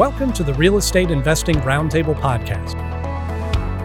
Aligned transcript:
Welcome 0.00 0.32
to 0.32 0.42
the 0.42 0.54
Real 0.54 0.78
Estate 0.78 1.10
Investing 1.10 1.56
Roundtable 1.56 2.18
Podcast, 2.18 2.74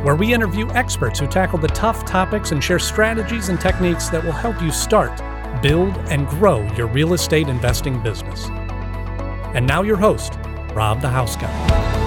where 0.02 0.16
we 0.16 0.34
interview 0.34 0.66
experts 0.70 1.20
who 1.20 1.28
tackle 1.28 1.60
the 1.60 1.68
tough 1.68 2.06
topics 2.06 2.54
and 2.54 2.64
share 2.64 2.80
strategies 2.80 3.49
and 3.49 3.60
techniques 3.60 4.07
that 4.07 4.23
will 4.23 4.31
help 4.31 4.62
you 4.62 4.71
start, 4.71 5.12
build, 5.62 5.93
and 6.09 6.25
grow 6.29 6.65
your 6.75 6.88
real 6.88 7.15
estate 7.15 7.49
investing 7.49 8.01
business. 8.01 8.46
And 9.55 9.67
now, 9.67 9.81
your 9.81 9.97
host, 9.97 10.39
Rob 10.73 11.02
the 11.02 11.09
House 11.09 11.36
Guy. 11.36 12.05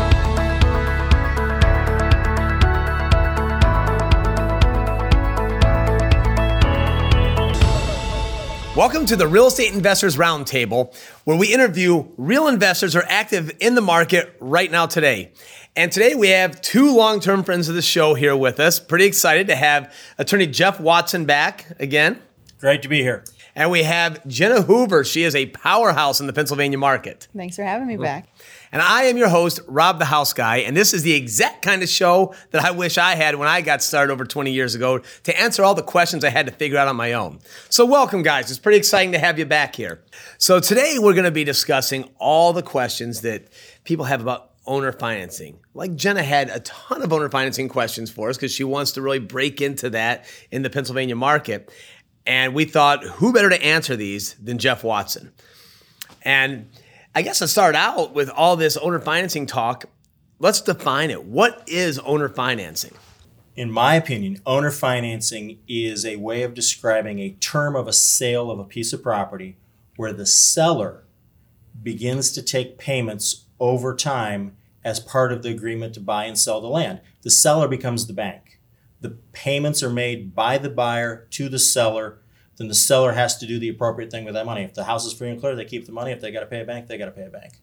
Welcome 8.78 9.06
to 9.06 9.16
the 9.16 9.26
Real 9.26 9.48
Estate 9.48 9.72
Investors 9.72 10.16
Roundtable, 10.16 10.94
where 11.24 11.36
we 11.36 11.52
interview 11.52 12.06
real 12.16 12.46
investors 12.46 12.92
who 12.92 13.00
are 13.00 13.06
active 13.08 13.50
in 13.58 13.74
the 13.74 13.80
market 13.80 14.36
right 14.38 14.70
now 14.70 14.86
today. 14.86 15.32
And 15.74 15.90
today 15.90 16.14
we 16.14 16.28
have 16.28 16.60
two 16.60 16.94
long 16.94 17.18
term 17.18 17.42
friends 17.42 17.68
of 17.68 17.74
the 17.74 17.82
show 17.82 18.14
here 18.14 18.36
with 18.36 18.60
us. 18.60 18.78
Pretty 18.78 19.06
excited 19.06 19.48
to 19.48 19.56
have 19.56 19.92
attorney 20.16 20.46
Jeff 20.46 20.78
Watson 20.78 21.24
back 21.24 21.66
again. 21.80 22.22
Great 22.60 22.82
to 22.82 22.88
be 22.88 23.02
here. 23.02 23.24
And 23.56 23.72
we 23.72 23.82
have 23.82 24.24
Jenna 24.28 24.62
Hoover. 24.62 25.02
She 25.02 25.24
is 25.24 25.34
a 25.34 25.46
powerhouse 25.46 26.20
in 26.20 26.28
the 26.28 26.32
Pennsylvania 26.32 26.78
market. 26.78 27.26
Thanks 27.36 27.56
for 27.56 27.64
having 27.64 27.88
me 27.88 27.96
back. 27.96 28.28
And 28.72 28.82
I 28.82 29.04
am 29.04 29.16
your 29.16 29.28
host, 29.28 29.60
Rob 29.66 29.98
the 29.98 30.04
House 30.04 30.32
Guy. 30.32 30.58
And 30.58 30.76
this 30.76 30.92
is 30.92 31.02
the 31.02 31.14
exact 31.14 31.62
kind 31.62 31.82
of 31.82 31.88
show 31.88 32.34
that 32.50 32.64
I 32.64 32.70
wish 32.70 32.98
I 32.98 33.14
had 33.14 33.36
when 33.36 33.48
I 33.48 33.60
got 33.60 33.82
started 33.82 34.12
over 34.12 34.24
20 34.24 34.52
years 34.52 34.74
ago 34.74 34.98
to 34.98 35.40
answer 35.40 35.64
all 35.64 35.74
the 35.74 35.82
questions 35.82 36.24
I 36.24 36.30
had 36.30 36.46
to 36.46 36.52
figure 36.52 36.78
out 36.78 36.88
on 36.88 36.96
my 36.96 37.14
own. 37.14 37.40
So, 37.70 37.86
welcome, 37.86 38.22
guys. 38.22 38.50
It's 38.50 38.58
pretty 38.58 38.78
exciting 38.78 39.12
to 39.12 39.18
have 39.18 39.38
you 39.38 39.46
back 39.46 39.74
here. 39.74 40.02
So, 40.36 40.60
today 40.60 40.96
we're 40.98 41.14
going 41.14 41.24
to 41.24 41.30
be 41.30 41.44
discussing 41.44 42.10
all 42.18 42.52
the 42.52 42.62
questions 42.62 43.22
that 43.22 43.48
people 43.84 44.04
have 44.04 44.20
about 44.20 44.52
owner 44.66 44.92
financing. 44.92 45.58
Like 45.74 45.96
Jenna 45.96 46.22
had 46.22 46.50
a 46.50 46.60
ton 46.60 47.02
of 47.02 47.12
owner 47.12 47.30
financing 47.30 47.68
questions 47.68 48.10
for 48.10 48.28
us 48.28 48.36
because 48.36 48.52
she 48.52 48.64
wants 48.64 48.92
to 48.92 49.02
really 49.02 49.18
break 49.18 49.62
into 49.62 49.90
that 49.90 50.26
in 50.50 50.62
the 50.62 50.70
Pennsylvania 50.70 51.16
market. 51.16 51.72
And 52.26 52.54
we 52.54 52.66
thought, 52.66 53.02
who 53.02 53.32
better 53.32 53.48
to 53.48 53.64
answer 53.64 53.96
these 53.96 54.34
than 54.34 54.58
Jeff 54.58 54.84
Watson? 54.84 55.32
And 56.22 56.68
I 57.14 57.22
guess 57.22 57.38
to 57.40 57.48
start 57.48 57.74
out 57.74 58.14
with 58.14 58.30
all 58.30 58.56
this 58.56 58.76
owner 58.76 59.00
financing 59.00 59.46
talk, 59.46 59.86
let's 60.38 60.60
define 60.60 61.10
it. 61.10 61.24
What 61.24 61.62
is 61.66 61.98
owner 62.00 62.28
financing? 62.28 62.92
In 63.56 63.70
my 63.70 63.94
opinion, 63.94 64.40
owner 64.46 64.70
financing 64.70 65.58
is 65.66 66.04
a 66.04 66.16
way 66.16 66.42
of 66.42 66.54
describing 66.54 67.18
a 67.18 67.32
term 67.40 67.74
of 67.74 67.88
a 67.88 67.92
sale 67.92 68.50
of 68.50 68.58
a 68.58 68.64
piece 68.64 68.92
of 68.92 69.02
property 69.02 69.56
where 69.96 70.12
the 70.12 70.26
seller 70.26 71.04
begins 71.82 72.30
to 72.32 72.42
take 72.42 72.78
payments 72.78 73.46
over 73.58 73.94
time 73.94 74.56
as 74.84 75.00
part 75.00 75.32
of 75.32 75.42
the 75.42 75.50
agreement 75.50 75.94
to 75.94 76.00
buy 76.00 76.24
and 76.24 76.38
sell 76.38 76.60
the 76.60 76.68
land. 76.68 77.00
The 77.22 77.30
seller 77.30 77.66
becomes 77.66 78.06
the 78.06 78.12
bank 78.12 78.48
the 79.00 79.10
payments 79.32 79.82
are 79.82 79.90
made 79.90 80.34
by 80.34 80.58
the 80.58 80.70
buyer 80.70 81.26
to 81.30 81.48
the 81.48 81.58
seller, 81.58 82.18
then 82.58 82.68
the 82.68 82.74
seller 82.74 83.12
has 83.12 83.38
to 83.38 83.46
do 83.46 83.58
the 83.58 83.68
appropriate 83.68 84.10
thing 84.10 84.24
with 84.24 84.34
that 84.34 84.44
money. 84.44 84.62
If 84.62 84.74
the 84.74 84.84
house 84.84 85.06
is 85.06 85.12
free 85.12 85.30
and 85.30 85.40
clear, 85.40 85.54
they 85.54 85.64
keep 85.64 85.86
the 85.86 85.92
money. 85.92 86.10
If 86.10 86.20
they 86.20 86.30
got 86.30 86.40
to 86.40 86.46
pay 86.46 86.60
a 86.60 86.64
bank, 86.64 86.88
they 86.88 86.98
got 86.98 87.06
to 87.06 87.12
pay 87.12 87.24
a 87.24 87.30
bank. 87.30 87.54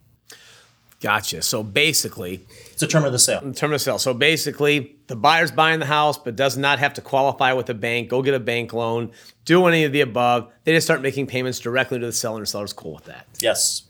Gotcha. 1.01 1.41
So 1.41 1.61
basically, 1.61 2.45
it's 2.71 2.81
a 2.81 2.87
term 2.87 3.03
of 3.03 3.11
the 3.11 3.19
sale. 3.19 3.41
The 3.41 3.53
term 3.53 3.71
of 3.71 3.75
the 3.75 3.83
sale. 3.83 3.99
So 3.99 4.13
basically, 4.13 4.95
the 5.07 5.15
buyer's 5.15 5.51
buying 5.51 5.79
the 5.79 5.85
house, 5.85 6.17
but 6.17 6.35
does 6.35 6.57
not 6.57 6.79
have 6.79 6.93
to 6.93 7.01
qualify 7.01 7.53
with 7.53 7.69
a 7.69 7.73
bank, 7.73 8.09
go 8.09 8.21
get 8.21 8.33
a 8.33 8.39
bank 8.39 8.73
loan, 8.73 9.11
do 9.43 9.67
any 9.67 9.83
of 9.83 9.91
the 9.91 10.01
above. 10.01 10.51
They 10.63 10.73
just 10.73 10.87
start 10.87 11.01
making 11.01 11.27
payments 11.27 11.59
directly 11.59 11.99
to 11.99 12.05
the 12.05 12.13
seller, 12.13 12.37
and 12.37 12.43
the 12.43 12.47
seller's 12.47 12.73
cool 12.73 12.95
with 12.95 13.05
that. 13.05 13.27
Yes. 13.39 13.83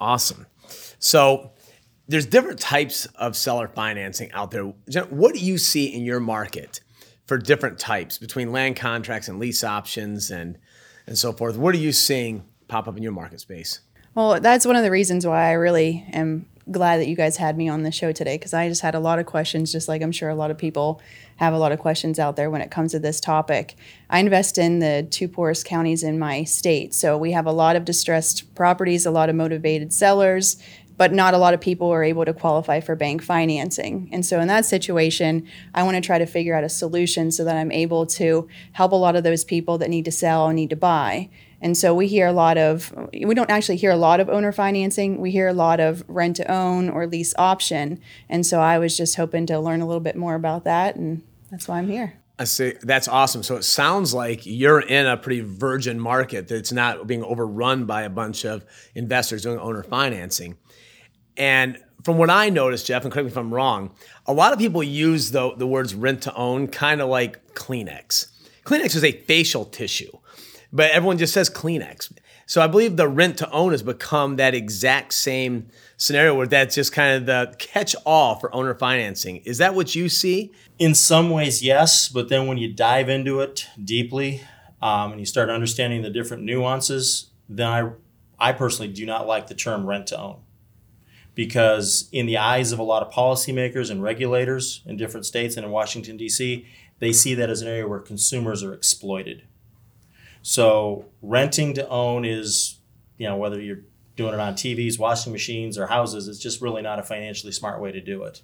Awesome. 0.00 0.46
So 0.98 1.52
there's 2.08 2.26
different 2.26 2.58
types 2.58 3.06
of 3.14 3.36
seller 3.36 3.68
financing 3.68 4.32
out 4.32 4.50
there. 4.50 4.64
What 4.64 5.34
do 5.34 5.40
you 5.40 5.56
see 5.56 5.86
in 5.86 6.02
your 6.02 6.20
market 6.20 6.80
for 7.32 7.38
different 7.38 7.78
types 7.78 8.18
between 8.18 8.52
land 8.52 8.76
contracts 8.76 9.26
and 9.26 9.38
lease 9.38 9.64
options 9.64 10.30
and 10.30 10.58
and 11.06 11.16
so 11.16 11.32
forth? 11.32 11.56
What 11.56 11.74
are 11.74 11.78
you 11.78 11.90
seeing 11.90 12.44
pop 12.68 12.86
up 12.86 12.94
in 12.94 13.02
your 13.02 13.12
market 13.12 13.40
space? 13.40 13.80
Well, 14.14 14.38
that's 14.38 14.66
one 14.66 14.76
of 14.76 14.82
the 14.82 14.90
reasons 14.90 15.26
why 15.26 15.48
I 15.48 15.52
really 15.52 16.04
am 16.12 16.44
glad 16.70 16.98
that 16.98 17.08
you 17.08 17.16
guys 17.16 17.38
had 17.38 17.56
me 17.56 17.70
on 17.70 17.84
the 17.84 17.90
show 17.90 18.12
today 18.12 18.36
because 18.36 18.52
I 18.52 18.68
just 18.68 18.82
had 18.82 18.94
a 18.94 19.00
lot 19.00 19.18
of 19.18 19.24
questions, 19.24 19.72
just 19.72 19.88
like 19.88 20.02
I'm 20.02 20.12
sure 20.12 20.28
a 20.28 20.34
lot 20.34 20.50
of 20.50 20.58
people 20.58 21.00
have 21.36 21.54
a 21.54 21.58
lot 21.58 21.72
of 21.72 21.78
questions 21.78 22.18
out 22.18 22.36
there 22.36 22.50
when 22.50 22.60
it 22.60 22.70
comes 22.70 22.92
to 22.92 22.98
this 22.98 23.18
topic. 23.18 23.76
I 24.10 24.18
invest 24.18 24.58
in 24.58 24.80
the 24.80 25.08
two 25.10 25.26
poorest 25.26 25.64
counties 25.64 26.02
in 26.02 26.18
my 26.18 26.44
state. 26.44 26.92
So 26.92 27.16
we 27.16 27.32
have 27.32 27.46
a 27.46 27.52
lot 27.52 27.76
of 27.76 27.86
distressed 27.86 28.54
properties, 28.54 29.06
a 29.06 29.10
lot 29.10 29.30
of 29.30 29.36
motivated 29.36 29.90
sellers, 29.90 30.62
but 30.96 31.12
not 31.12 31.34
a 31.34 31.38
lot 31.38 31.54
of 31.54 31.60
people 31.60 31.90
are 31.90 32.04
able 32.04 32.24
to 32.24 32.32
qualify 32.32 32.80
for 32.80 32.94
bank 32.94 33.22
financing. 33.22 34.08
And 34.12 34.24
so, 34.24 34.40
in 34.40 34.48
that 34.48 34.64
situation, 34.64 35.46
I 35.74 35.82
want 35.82 35.96
to 35.96 36.00
try 36.00 36.18
to 36.18 36.26
figure 36.26 36.54
out 36.54 36.64
a 36.64 36.68
solution 36.68 37.30
so 37.30 37.44
that 37.44 37.56
I'm 37.56 37.72
able 37.72 38.06
to 38.06 38.48
help 38.72 38.92
a 38.92 38.96
lot 38.96 39.16
of 39.16 39.24
those 39.24 39.44
people 39.44 39.78
that 39.78 39.90
need 39.90 40.04
to 40.04 40.12
sell 40.12 40.46
and 40.48 40.56
need 40.56 40.70
to 40.70 40.76
buy. 40.76 41.30
And 41.60 41.76
so, 41.76 41.94
we 41.94 42.06
hear 42.06 42.26
a 42.26 42.32
lot 42.32 42.58
of, 42.58 42.92
we 43.12 43.34
don't 43.34 43.50
actually 43.50 43.76
hear 43.76 43.90
a 43.90 43.96
lot 43.96 44.20
of 44.20 44.28
owner 44.28 44.52
financing. 44.52 45.20
We 45.20 45.30
hear 45.30 45.48
a 45.48 45.54
lot 45.54 45.80
of 45.80 46.04
rent 46.08 46.36
to 46.36 46.50
own 46.50 46.88
or 46.88 47.06
lease 47.06 47.34
option. 47.38 48.00
And 48.28 48.44
so, 48.46 48.60
I 48.60 48.78
was 48.78 48.96
just 48.96 49.16
hoping 49.16 49.46
to 49.46 49.58
learn 49.58 49.80
a 49.80 49.86
little 49.86 50.00
bit 50.00 50.16
more 50.16 50.34
about 50.34 50.64
that. 50.64 50.96
And 50.96 51.22
that's 51.50 51.68
why 51.68 51.78
I'm 51.78 51.88
here. 51.88 52.18
I 52.38 52.44
see. 52.44 52.74
That's 52.82 53.06
awesome. 53.08 53.42
So 53.42 53.56
it 53.56 53.62
sounds 53.62 54.12
like 54.14 54.46
you're 54.46 54.80
in 54.80 55.06
a 55.06 55.16
pretty 55.16 55.42
virgin 55.42 56.00
market 56.00 56.48
that's 56.48 56.72
not 56.72 57.06
being 57.06 57.22
overrun 57.22 57.84
by 57.84 58.02
a 58.02 58.10
bunch 58.10 58.44
of 58.44 58.64
investors 58.94 59.42
doing 59.42 59.58
owner 59.58 59.82
financing. 59.82 60.56
And 61.36 61.78
from 62.02 62.18
what 62.18 62.30
I 62.30 62.48
noticed, 62.48 62.86
Jeff, 62.86 63.04
and 63.04 63.12
correct 63.12 63.26
me 63.26 63.30
if 63.30 63.38
I'm 63.38 63.52
wrong, 63.52 63.94
a 64.26 64.32
lot 64.32 64.52
of 64.52 64.58
people 64.58 64.82
use 64.82 65.30
the, 65.30 65.54
the 65.54 65.66
words 65.66 65.94
rent 65.94 66.22
to 66.22 66.34
own 66.34 66.68
kind 66.68 67.00
of 67.00 67.08
like 67.08 67.54
Kleenex. 67.54 68.26
Kleenex 68.64 68.94
is 68.96 69.04
a 69.04 69.12
facial 69.12 69.64
tissue, 69.64 70.10
but 70.72 70.90
everyone 70.90 71.18
just 71.18 71.32
says 71.32 71.48
Kleenex. 71.48 72.12
So 72.46 72.60
I 72.60 72.66
believe 72.66 72.96
the 72.96 73.08
rent 73.08 73.38
to 73.38 73.50
own 73.50 73.72
has 73.72 73.82
become 73.82 74.36
that 74.36 74.54
exact 74.54 75.14
same 75.14 75.68
scenario 75.96 76.34
where 76.34 76.46
that's 76.46 76.74
just 76.74 76.92
kind 76.92 77.16
of 77.16 77.26
the 77.26 77.54
catch 77.58 77.94
all 78.04 78.38
for 78.38 78.54
owner 78.54 78.74
financing. 78.74 79.36
Is 79.38 79.58
that 79.58 79.74
what 79.74 79.94
you 79.94 80.08
see? 80.08 80.52
In 80.78 80.94
some 80.94 81.30
ways, 81.30 81.62
yes. 81.62 82.08
But 82.08 82.28
then 82.28 82.46
when 82.48 82.58
you 82.58 82.72
dive 82.72 83.08
into 83.08 83.40
it 83.40 83.68
deeply 83.82 84.42
um, 84.82 85.12
and 85.12 85.20
you 85.20 85.26
start 85.26 85.50
understanding 85.50 86.02
the 86.02 86.10
different 86.10 86.42
nuances, 86.42 87.30
then 87.48 87.68
I, 87.68 87.90
I 88.38 88.52
personally 88.52 88.92
do 88.92 89.06
not 89.06 89.26
like 89.26 89.46
the 89.46 89.54
term 89.54 89.86
rent 89.86 90.08
to 90.08 90.20
own 90.20 90.40
because 91.34 92.08
in 92.12 92.26
the 92.26 92.36
eyes 92.36 92.72
of 92.72 92.78
a 92.78 92.82
lot 92.82 93.02
of 93.02 93.12
policymakers 93.12 93.90
and 93.90 94.02
regulators 94.02 94.82
in 94.86 94.96
different 94.96 95.26
states 95.26 95.56
and 95.56 95.64
in 95.64 95.72
Washington 95.72 96.16
D.C., 96.16 96.66
they 96.98 97.12
see 97.12 97.34
that 97.34 97.50
as 97.50 97.62
an 97.62 97.68
area 97.68 97.88
where 97.88 98.00
consumers 98.00 98.62
are 98.62 98.74
exploited. 98.74 99.42
So 100.42 101.06
renting 101.22 101.74
to 101.74 101.88
own 101.88 102.24
is, 102.24 102.80
you 103.16 103.26
know, 103.26 103.36
whether 103.36 103.60
you're 103.60 103.82
doing 104.16 104.34
it 104.34 104.40
on 104.40 104.54
TVs, 104.54 104.98
washing 104.98 105.32
machines, 105.32 105.78
or 105.78 105.86
houses, 105.86 106.28
it's 106.28 106.38
just 106.38 106.60
really 106.60 106.82
not 106.82 106.98
a 106.98 107.02
financially 107.02 107.52
smart 107.52 107.80
way 107.80 107.92
to 107.92 108.00
do 108.00 108.22
it. 108.24 108.42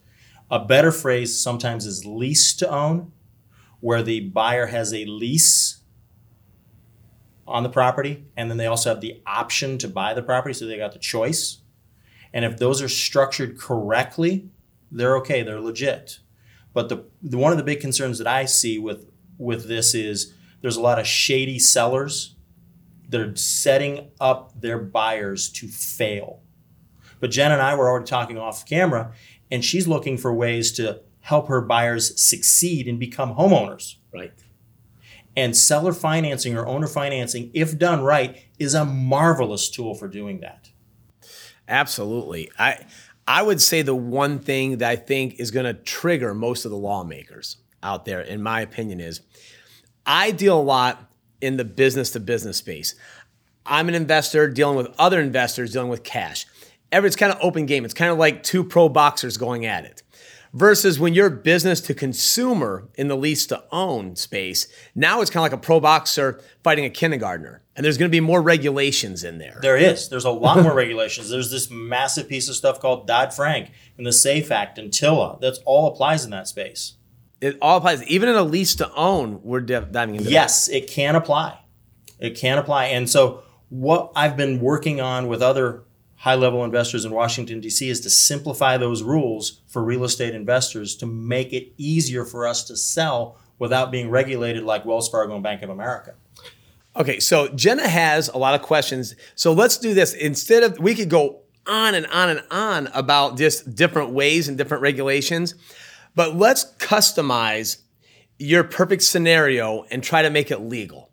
A 0.51 0.59
better 0.59 0.91
phrase 0.91 1.39
sometimes 1.39 1.85
is 1.85 2.07
lease 2.07 2.55
to 2.57 2.71
own, 2.71 3.13
where 3.81 4.03
the 4.03 4.21
buyer 4.21 4.67
has 4.67 4.95
a 4.95 5.05
lease 5.05 5.83
on 7.47 7.63
the 7.63 7.69
property 7.69 8.25
and 8.37 8.51
then 8.51 8.59
they 8.59 8.67
also 8.67 8.91
have 8.91 9.01
the 9.01 9.21
option 9.27 9.79
to 9.79 9.89
buy 9.89 10.15
the 10.15 10.23
property, 10.23 10.55
so 10.55 10.67
they 10.67 10.77
got 10.77 10.93
the 10.93 10.99
choice. 10.99 11.59
And 12.33 12.45
if 12.45 12.59
those 12.59 12.83
are 12.83 12.89
structured 12.89 13.59
correctly, 13.59 14.51
they're 14.91 15.17
okay, 15.19 15.43
they're 15.43 15.61
legit. 15.61 16.21
But 16.73 16.89
the, 16.89 17.05
the 17.23 17.39
one 17.39 17.53
of 17.53 17.59
the 17.59 17.65
big 17.65 17.81
concerns 17.81 18.19
that 18.19 18.27
I 18.27 18.45
see 18.45 18.79
with 18.79 19.11
with 19.39 19.69
this 19.69 19.95
is 19.95 20.35
there's 20.61 20.77
a 20.77 20.81
lot 20.81 20.99
of 20.99 21.07
shady 21.07 21.59
sellers 21.59 22.35
that 23.09 23.21
are 23.21 23.37
setting 23.37 24.11
up 24.21 24.61
their 24.61 24.79
buyers 24.79 25.49
to 25.51 25.69
fail. 25.69 26.43
But 27.21 27.31
Jen 27.31 27.53
and 27.53 27.63
I 27.63 27.75
were 27.75 27.89
already 27.89 28.07
talking 28.07 28.39
off 28.39 28.67
camera, 28.67 29.13
and 29.51 29.65
she's 29.65 29.89
looking 29.89 30.19
for 30.19 30.33
ways 30.33 30.73
to 30.73 31.01
help 31.21 31.49
her 31.49 31.61
buyers 31.61 32.21
succeed 32.21 32.87
and 32.87 32.99
become 32.99 33.35
homeowners. 33.35 33.97
Right. 34.13 34.33
And 35.37 35.57
seller 35.57 35.93
financing 35.93 36.57
or 36.57 36.67
owner 36.67 36.87
financing, 36.87 37.51
if 37.55 37.79
done 37.79 38.03
right, 38.03 38.45
is 38.59 38.75
a 38.75 38.85
marvelous 38.85 39.69
tool 39.71 39.95
for 39.95 40.09
doing 40.09 40.41
that. 40.41 40.68
Absolutely. 41.69 42.51
I 42.59 42.85
I 43.27 43.43
would 43.43 43.61
say 43.61 43.83
the 43.83 43.95
one 43.95 44.39
thing 44.39 44.79
that 44.79 44.89
I 44.89 44.97
think 44.97 45.39
is 45.39 45.51
going 45.51 45.67
to 45.67 45.75
trigger 45.75 46.33
most 46.33 46.65
of 46.65 46.71
the 46.71 46.79
lawmakers 46.79 47.59
out 47.83 48.07
there, 48.07 48.23
in 48.23 48.43
my 48.43 48.63
opinion, 48.63 49.01
is 49.01 49.21
I 50.07 50.31
deal 50.31 50.59
a 50.59 50.63
lot 50.63 51.11
in 51.43 51.59
the 51.59 51.65
business 51.65 52.11
to 52.13 52.21
business 52.21 52.57
space. 52.57 52.95
I'm 53.67 53.89
an 53.89 53.95
investor 53.95 54.49
dealing 54.49 54.77
with 54.77 54.89
other 54.99 55.21
investors 55.21 55.75
dealing 55.75 55.91
with 55.91 56.03
cash. 56.03 56.47
Every, 56.91 57.09
it's 57.09 57.17
kind 57.17 57.31
of 57.31 57.39
open 57.43 57.67
game. 57.67 57.85
It's 57.85 57.93
kind 57.93 58.11
of 58.11 58.17
like 58.17 58.43
two 58.43 58.65
pro 58.65 58.89
boxers 58.89 59.37
going 59.37 59.67
at 59.67 59.85
it. 59.85 60.03
Versus 60.59 60.99
when 60.99 61.15
you're 61.15 61.31
business 61.31 61.81
to 61.81 61.95
consumer 61.95 62.89
in 62.95 63.07
the 63.07 63.17
lease 63.17 63.47
to 63.47 63.63
own 63.71 64.17
space. 64.17 64.67
Now 64.95 65.21
it's 65.21 65.31
kind 65.31 65.41
of 65.47 65.53
like 65.53 65.59
a 65.59 65.65
pro 65.65 65.79
boxer 65.79 66.43
fighting 66.65 66.85
a 66.85 66.91
kindergartner, 66.91 67.63
and 67.77 67.85
there's 67.85 67.97
going 67.97 68.11
to 68.11 68.15
be 68.15 68.21
more 68.21 68.43
regulations 68.43 69.23
in 69.23 69.39
there. 69.39 69.59
There 69.63 69.77
is. 69.77 70.09
There's 70.09 70.25
a 70.25 70.31
lot 70.31 70.63
more 70.63 70.75
regulations. 70.75 71.31
There's 71.31 71.51
this 71.51 71.71
massive 71.71 72.29
piece 72.29 72.49
of 72.49 72.57
stuff 72.57 72.81
called 72.81 73.07
Dodd 73.07 73.33
Frank 73.33 73.71
and 73.97 74.05
the 74.05 74.13
SAFE 74.13 74.51
Act 74.51 74.79
and 74.79 74.91
TILA. 74.91 75.41
That's 75.41 75.61
all 75.65 75.93
applies 75.93 76.25
in 76.25 76.33
that 76.33 76.49
space. 76.49 76.95
It 77.41 77.57
all 77.63 77.79
applies, 77.79 78.03
even 78.05 78.29
in 78.29 78.35
a 78.35 78.43
lease 78.43 78.75
to 78.77 78.93
own. 78.95 79.41
We're 79.45 79.61
diving 79.61 80.17
into. 80.17 80.29
Yes, 80.29 80.69
it 80.69 80.89
can 80.89 81.15
apply. 81.15 81.61
It 82.19 82.37
can 82.37 82.59
apply, 82.59 82.87
and 82.87 83.09
so 83.09 83.45
what 83.69 84.11
I've 84.17 84.37
been 84.37 84.61
working 84.61 85.01
on 85.01 85.29
with 85.29 85.41
other 85.41 85.85
high 86.19 86.35
level 86.35 86.65
investors 86.65 87.05
in 87.05 87.13
Washington, 87.13 87.61
D.C., 87.61 87.89
is 87.89 88.01
to 88.01 88.11
simplify 88.11 88.77
those 88.77 89.03
rules 89.03 89.61
for 89.67 89.83
real 89.83 90.05
estate 90.05 90.35
investors 90.35 90.97
to 90.97 91.07
make 91.07 91.53
it 91.53 91.73
easier 91.77 92.25
for 92.25 92.47
us 92.47 92.65
to 92.65 92.77
sell 92.77 93.39
without 93.59 93.91
being 93.91 94.11
regulated 94.11 94.65
like 94.65 94.85
Wells 94.85 95.09
Fargo 95.09 95.35
and 95.35 95.43
Bank 95.43 95.63
of 95.63 95.71
America. 95.71 96.15
Okay, 96.97 97.21
so 97.21 97.49
Jenna 97.49 97.87
has 97.87 98.29
a 98.29 98.39
lot 98.39 98.55
of 98.55 98.63
questions. 98.63 99.15
So 99.37 99.53
let's 99.53 99.79
do 99.79 99.95
this. 99.95 100.13
Instead 100.13 100.65
of, 100.65 100.79
we 100.81 100.97
could 100.97 101.09
go 101.09 101.43
on 101.69 101.95
and 101.95 102.07
on 102.07 102.31
and 102.31 102.43
on 102.51 102.89
about 102.89 103.37
just 103.37 103.75
different 103.77 104.11
ways 104.11 104.49
and 104.49 104.59
different 104.59 104.83
regulations, 104.83 105.55
but 106.17 106.35
let's 106.35 106.65
customize 106.79 107.79
your 108.39 108.65
perfect 108.65 109.03
scenario 109.03 109.85
and 109.91 110.03
try 110.03 110.23
to 110.23 110.31
make 110.31 110.51
it 110.51 110.59
legal. 110.59 111.11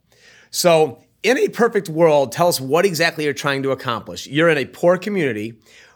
So 0.50 1.04
in 1.26 1.40
a 1.40 1.50
perfect 1.50 1.90
world, 1.90 2.32
tell 2.32 2.48
us 2.48 2.62
what 2.62 2.86
exactly 2.86 3.24
you're 3.24 3.34
trying 3.34 3.64
to 3.64 3.72
accomplish. 3.72 4.28
You're 4.28 4.48
in 4.50 4.60
a 4.60 4.66
poor 4.66 4.96
community 4.96 5.56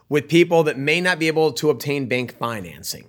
with 0.10 0.28
people 0.28 0.64
that 0.64 0.76
may 0.76 1.00
not 1.00 1.20
be 1.20 1.28
able 1.28 1.54
to 1.54 1.70
obtain 1.70 2.08
bank 2.08 2.36
financing. 2.36 3.08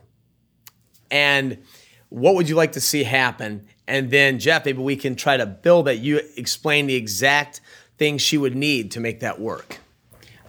And 1.10 1.62
what 2.10 2.34
would 2.34 2.46
you 2.46 2.56
like 2.56 2.72
to 2.72 2.80
see 2.80 3.04
happen? 3.04 3.66
And 3.88 4.10
then, 4.10 4.38
Jeff, 4.38 4.66
maybe 4.66 4.82
we 4.82 4.96
can 4.96 5.16
try 5.16 5.38
to 5.38 5.46
build 5.46 5.86
that. 5.86 6.00
You 6.00 6.20
explain 6.36 6.86
the 6.86 6.94
exact 6.94 7.62
things 7.96 8.20
she 8.20 8.36
would 8.36 8.54
need 8.54 8.90
to 8.90 9.00
make 9.00 9.20
that 9.20 9.40
work. 9.40 9.78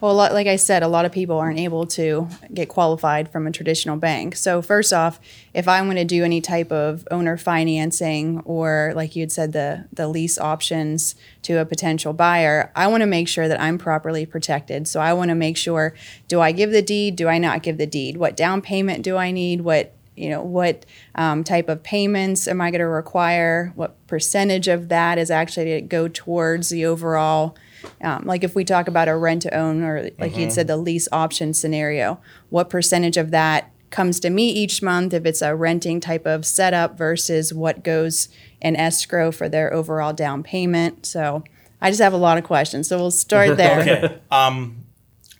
Well, 0.01 0.15
like 0.15 0.47
I 0.47 0.55
said, 0.55 0.81
a 0.81 0.87
lot 0.87 1.05
of 1.05 1.11
people 1.11 1.37
aren't 1.37 1.59
able 1.59 1.85
to 1.85 2.27
get 2.51 2.69
qualified 2.69 3.29
from 3.31 3.45
a 3.45 3.51
traditional 3.51 3.97
bank. 3.97 4.35
So, 4.35 4.63
first 4.63 4.91
off, 4.91 5.19
if 5.53 5.67
I 5.67 5.79
want 5.83 5.99
to 5.99 6.05
do 6.05 6.23
any 6.23 6.41
type 6.41 6.71
of 6.71 7.07
owner 7.11 7.37
financing 7.37 8.39
or, 8.39 8.93
like 8.95 9.15
you 9.15 9.21
had 9.21 9.31
said, 9.31 9.53
the, 9.53 9.85
the 9.93 10.07
lease 10.07 10.39
options 10.39 11.13
to 11.43 11.59
a 11.59 11.65
potential 11.65 12.13
buyer, 12.13 12.71
I 12.75 12.87
want 12.87 13.01
to 13.01 13.05
make 13.05 13.27
sure 13.27 13.47
that 13.47 13.61
I'm 13.61 13.77
properly 13.77 14.25
protected. 14.25 14.87
So, 14.87 14.99
I 14.99 15.13
want 15.13 15.29
to 15.29 15.35
make 15.35 15.55
sure 15.55 15.93
do 16.27 16.41
I 16.41 16.51
give 16.51 16.71
the 16.71 16.81
deed? 16.81 17.15
Do 17.15 17.27
I 17.27 17.37
not 17.37 17.61
give 17.61 17.77
the 17.77 17.85
deed? 17.85 18.17
What 18.17 18.35
down 18.35 18.63
payment 18.63 19.03
do 19.03 19.17
I 19.17 19.29
need? 19.29 19.61
What 19.61 19.93
you 20.15 20.29
know 20.29 20.41
what 20.41 20.85
um, 21.13 21.43
type 21.43 21.69
of 21.69 21.81
payments 21.83 22.45
am 22.45 22.59
i 22.59 22.69
going 22.69 22.79
to 22.79 22.85
require 22.85 23.71
what 23.75 23.95
percentage 24.07 24.67
of 24.67 24.89
that 24.89 25.17
is 25.17 25.31
actually 25.31 25.65
to 25.65 25.81
go 25.81 26.09
towards 26.09 26.67
the 26.67 26.85
overall 26.85 27.55
um, 28.01 28.23
like 28.25 28.43
if 28.43 28.55
we 28.55 28.63
talk 28.63 28.87
about 28.87 29.07
a 29.07 29.15
rent 29.15 29.43
to 29.43 29.55
own 29.55 29.83
or 29.83 30.03
like 30.03 30.17
mm-hmm. 30.17 30.39
you'd 30.39 30.51
said 30.51 30.67
the 30.67 30.77
lease 30.77 31.07
option 31.11 31.53
scenario, 31.53 32.19
what 32.49 32.69
percentage 32.69 33.17
of 33.17 33.31
that 33.31 33.71
comes 33.89 34.19
to 34.21 34.29
me 34.29 34.49
each 34.49 34.81
month 34.81 35.13
if 35.13 35.25
it's 35.25 35.41
a 35.41 35.55
renting 35.55 35.99
type 35.99 36.25
of 36.25 36.45
setup 36.45 36.97
versus 36.97 37.53
what 37.53 37.83
goes 37.83 38.29
in 38.61 38.75
escrow 38.75 39.31
for 39.31 39.49
their 39.49 39.73
overall 39.73 40.13
down 40.13 40.43
payment. 40.43 41.05
So 41.05 41.43
I 41.81 41.89
just 41.89 42.01
have 42.01 42.13
a 42.13 42.17
lot 42.17 42.37
of 42.37 42.43
questions. 42.43 42.87
So 42.87 42.97
we'll 42.97 43.11
start 43.11 43.57
there. 43.57 43.81
okay. 43.81 44.19
Um, 44.31 44.85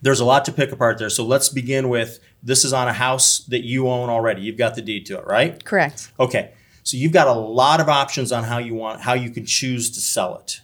there's 0.02 0.20
a 0.20 0.26
lot 0.26 0.46
to 0.46 0.52
pick 0.52 0.72
apart 0.72 0.98
there. 0.98 1.10
So 1.10 1.24
let's 1.24 1.50
begin 1.50 1.90
with 1.90 2.20
this 2.44 2.66
is 2.66 2.74
on 2.74 2.88
a 2.88 2.94
house 2.94 3.40
that 3.46 3.64
you 3.64 3.88
own 3.88 4.10
already. 4.10 4.42
You've 4.42 4.58
got 4.58 4.76
the 4.76 4.82
deed 4.82 5.06
to 5.08 5.18
it, 5.18 5.26
right? 5.26 5.64
Correct. 5.64 6.12
Okay. 6.20 6.54
So 6.84 6.98
you've 6.98 7.12
got 7.12 7.28
a 7.28 7.34
lot 7.34 7.80
of 7.80 7.88
options 7.88 8.32
on 8.32 8.44
how 8.44 8.58
you 8.58 8.74
want 8.74 9.02
how 9.02 9.14
you 9.14 9.30
can 9.30 9.46
choose 9.46 9.92
to 9.92 10.02
sell 10.02 10.38
it. 10.38 10.62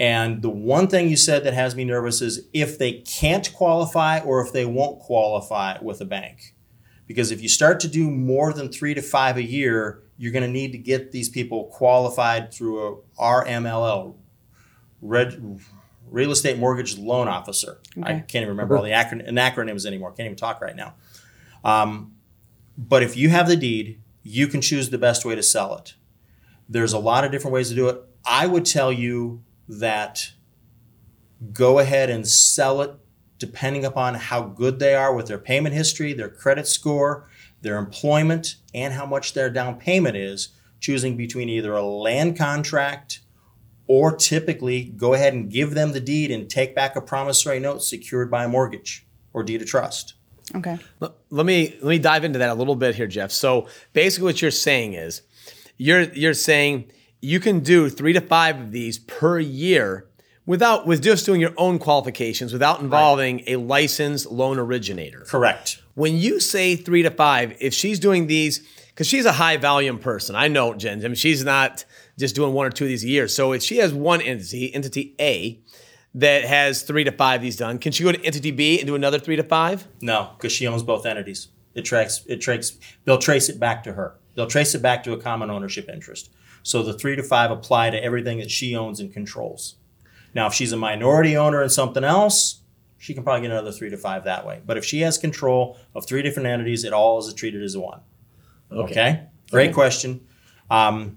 And 0.00 0.42
the 0.42 0.50
one 0.50 0.86
thing 0.86 1.08
you 1.08 1.16
said 1.16 1.44
that 1.44 1.54
has 1.54 1.74
me 1.74 1.84
nervous 1.84 2.22
is 2.22 2.46
if 2.52 2.78
they 2.78 2.92
can't 3.00 3.52
qualify 3.52 4.20
or 4.20 4.40
if 4.40 4.52
they 4.52 4.64
won't 4.64 5.00
qualify 5.00 5.78
with 5.82 6.00
a 6.00 6.04
bank. 6.04 6.54
Because 7.06 7.32
if 7.32 7.42
you 7.42 7.48
start 7.48 7.80
to 7.80 7.88
do 7.88 8.10
more 8.10 8.52
than 8.52 8.70
three 8.70 8.94
to 8.94 9.02
five 9.02 9.36
a 9.36 9.42
year, 9.42 10.02
you're 10.18 10.32
going 10.32 10.44
to 10.44 10.50
need 10.50 10.72
to 10.72 10.78
get 10.78 11.10
these 11.10 11.28
people 11.28 11.64
qualified 11.72 12.52
through 12.52 12.86
a 12.86 12.96
RMLL, 13.20 14.14
Red, 15.00 15.60
Real 16.10 16.30
Estate 16.30 16.58
Mortgage 16.58 16.98
Loan 16.98 17.26
Officer. 17.26 17.80
Okay. 17.96 18.06
I 18.06 18.12
can't 18.20 18.42
even 18.42 18.48
remember 18.48 18.76
all 18.76 18.82
the 18.82 18.90
acron- 18.90 19.28
acronyms 19.28 19.86
anymore. 19.86 20.10
Can't 20.12 20.26
even 20.26 20.36
talk 20.36 20.60
right 20.60 20.76
now. 20.76 20.94
Um, 21.64 22.14
but 22.76 23.02
if 23.02 23.16
you 23.16 23.30
have 23.30 23.48
the 23.48 23.56
deed, 23.56 24.00
you 24.22 24.46
can 24.46 24.60
choose 24.60 24.90
the 24.90 24.98
best 24.98 25.24
way 25.24 25.34
to 25.34 25.42
sell 25.42 25.76
it. 25.76 25.94
There's 26.68 26.92
a 26.92 26.98
lot 26.98 27.24
of 27.24 27.32
different 27.32 27.54
ways 27.54 27.70
to 27.70 27.74
do 27.74 27.88
it. 27.88 28.00
I 28.24 28.46
would 28.46 28.66
tell 28.66 28.92
you 28.92 29.42
that 29.68 30.32
go 31.52 31.78
ahead 31.78 32.10
and 32.10 32.26
sell 32.26 32.80
it 32.80 32.94
depending 33.38 33.84
upon 33.84 34.14
how 34.14 34.42
good 34.42 34.78
they 34.78 34.94
are 34.94 35.14
with 35.14 35.26
their 35.26 35.38
payment 35.38 35.74
history, 35.74 36.12
their 36.12 36.28
credit 36.28 36.66
score, 36.66 37.28
their 37.60 37.78
employment, 37.78 38.56
and 38.74 38.94
how 38.94 39.06
much 39.06 39.32
their 39.34 39.50
down 39.50 39.76
payment 39.78 40.16
is, 40.16 40.48
choosing 40.80 41.16
between 41.16 41.48
either 41.48 41.72
a 41.72 41.82
land 41.82 42.36
contract 42.36 43.20
or 43.86 44.14
typically 44.14 44.84
go 44.96 45.14
ahead 45.14 45.34
and 45.34 45.50
give 45.50 45.74
them 45.74 45.92
the 45.92 46.00
deed 46.00 46.30
and 46.30 46.50
take 46.50 46.74
back 46.74 46.94
a 46.94 47.00
promissory 47.00 47.58
note 47.58 47.82
secured 47.82 48.30
by 48.30 48.44
a 48.44 48.48
mortgage 48.48 49.06
or 49.32 49.42
deed 49.42 49.62
of 49.62 49.68
trust. 49.68 50.14
Okay. 50.54 50.78
Let 51.00 51.46
me 51.46 51.76
let 51.82 51.88
me 51.88 51.98
dive 51.98 52.24
into 52.24 52.38
that 52.38 52.50
a 52.50 52.54
little 52.54 52.76
bit 52.76 52.94
here, 52.94 53.06
Jeff. 53.06 53.30
So 53.30 53.68
basically 53.92 54.26
what 54.26 54.40
you're 54.40 54.50
saying 54.50 54.94
is 54.94 55.22
you're 55.76 56.02
you're 56.02 56.34
saying 56.34 56.90
you 57.20 57.40
can 57.40 57.60
do 57.60 57.88
three 57.88 58.12
to 58.12 58.20
five 58.20 58.60
of 58.60 58.72
these 58.72 58.98
per 58.98 59.38
year 59.38 60.06
without 60.46 60.86
with 60.86 61.02
just 61.02 61.26
doing 61.26 61.40
your 61.40 61.52
own 61.56 61.78
qualifications 61.78 62.52
without 62.52 62.80
involving 62.80 63.36
right. 63.36 63.48
a 63.48 63.56
licensed 63.56 64.30
loan 64.30 64.58
originator. 64.58 65.20
Correct. 65.20 65.82
When 65.94 66.16
you 66.16 66.40
say 66.40 66.76
three 66.76 67.02
to 67.02 67.10
five, 67.10 67.56
if 67.60 67.74
she's 67.74 67.98
doing 67.98 68.28
these, 68.28 68.66
because 68.88 69.06
she's 69.06 69.26
a 69.26 69.32
high 69.32 69.56
volume 69.56 69.98
person, 69.98 70.36
I 70.36 70.48
know 70.48 70.74
Jen. 70.74 71.04
I 71.04 71.08
mean, 71.08 71.16
she's 71.16 71.44
not 71.44 71.84
just 72.18 72.34
doing 72.34 72.52
one 72.52 72.66
or 72.66 72.70
two 72.70 72.84
of 72.84 72.88
these 72.88 73.04
a 73.04 73.08
year. 73.08 73.28
So 73.28 73.52
if 73.52 73.62
she 73.62 73.78
has 73.78 73.92
one 73.92 74.20
entity, 74.20 74.74
entity 74.74 75.14
A, 75.20 75.60
that 76.14 76.44
has 76.44 76.82
three 76.82 77.04
to 77.04 77.12
five 77.12 77.36
of 77.36 77.42
these 77.42 77.56
done, 77.56 77.78
can 77.78 77.92
she 77.92 78.02
go 78.02 78.12
to 78.12 78.24
entity 78.24 78.50
B 78.50 78.78
and 78.78 78.86
do 78.86 78.94
another 78.94 79.18
three 79.18 79.36
to 79.36 79.44
five? 79.44 79.86
No, 80.00 80.30
because 80.36 80.52
she 80.52 80.66
owns 80.66 80.82
both 80.82 81.04
entities. 81.04 81.48
It 81.74 81.82
tracks. 81.82 82.24
It 82.26 82.40
tracks. 82.40 82.78
They'll 83.04 83.18
trace 83.18 83.48
it 83.48 83.60
back 83.60 83.84
to 83.84 83.92
her. 83.92 84.14
They'll 84.34 84.46
trace 84.46 84.74
it 84.74 84.82
back 84.82 85.04
to 85.04 85.12
a 85.12 85.20
common 85.20 85.50
ownership 85.50 85.88
interest. 85.88 86.30
So 86.68 86.82
the 86.82 86.92
three 86.92 87.16
to 87.16 87.22
five 87.22 87.50
apply 87.50 87.88
to 87.88 88.04
everything 88.04 88.40
that 88.40 88.50
she 88.50 88.76
owns 88.76 89.00
and 89.00 89.10
controls. 89.10 89.76
Now, 90.34 90.48
if 90.48 90.52
she's 90.52 90.70
a 90.70 90.76
minority 90.76 91.34
owner 91.34 91.62
in 91.62 91.70
something 91.70 92.04
else, 92.04 92.60
she 92.98 93.14
can 93.14 93.22
probably 93.22 93.40
get 93.40 93.52
another 93.52 93.72
three 93.72 93.88
to 93.88 93.96
five 93.96 94.24
that 94.24 94.46
way. 94.46 94.60
But 94.66 94.76
if 94.76 94.84
she 94.84 95.00
has 95.00 95.16
control 95.16 95.78
of 95.94 96.04
three 96.04 96.20
different 96.20 96.46
entities, 96.46 96.84
it 96.84 96.92
all 96.92 97.18
is 97.20 97.32
treated 97.32 97.62
as 97.62 97.74
one. 97.74 98.00
Okay. 98.70 98.82
okay? 98.82 99.22
Great 99.50 99.68
okay. 99.68 99.72
question. 99.72 100.26
Um, 100.70 101.16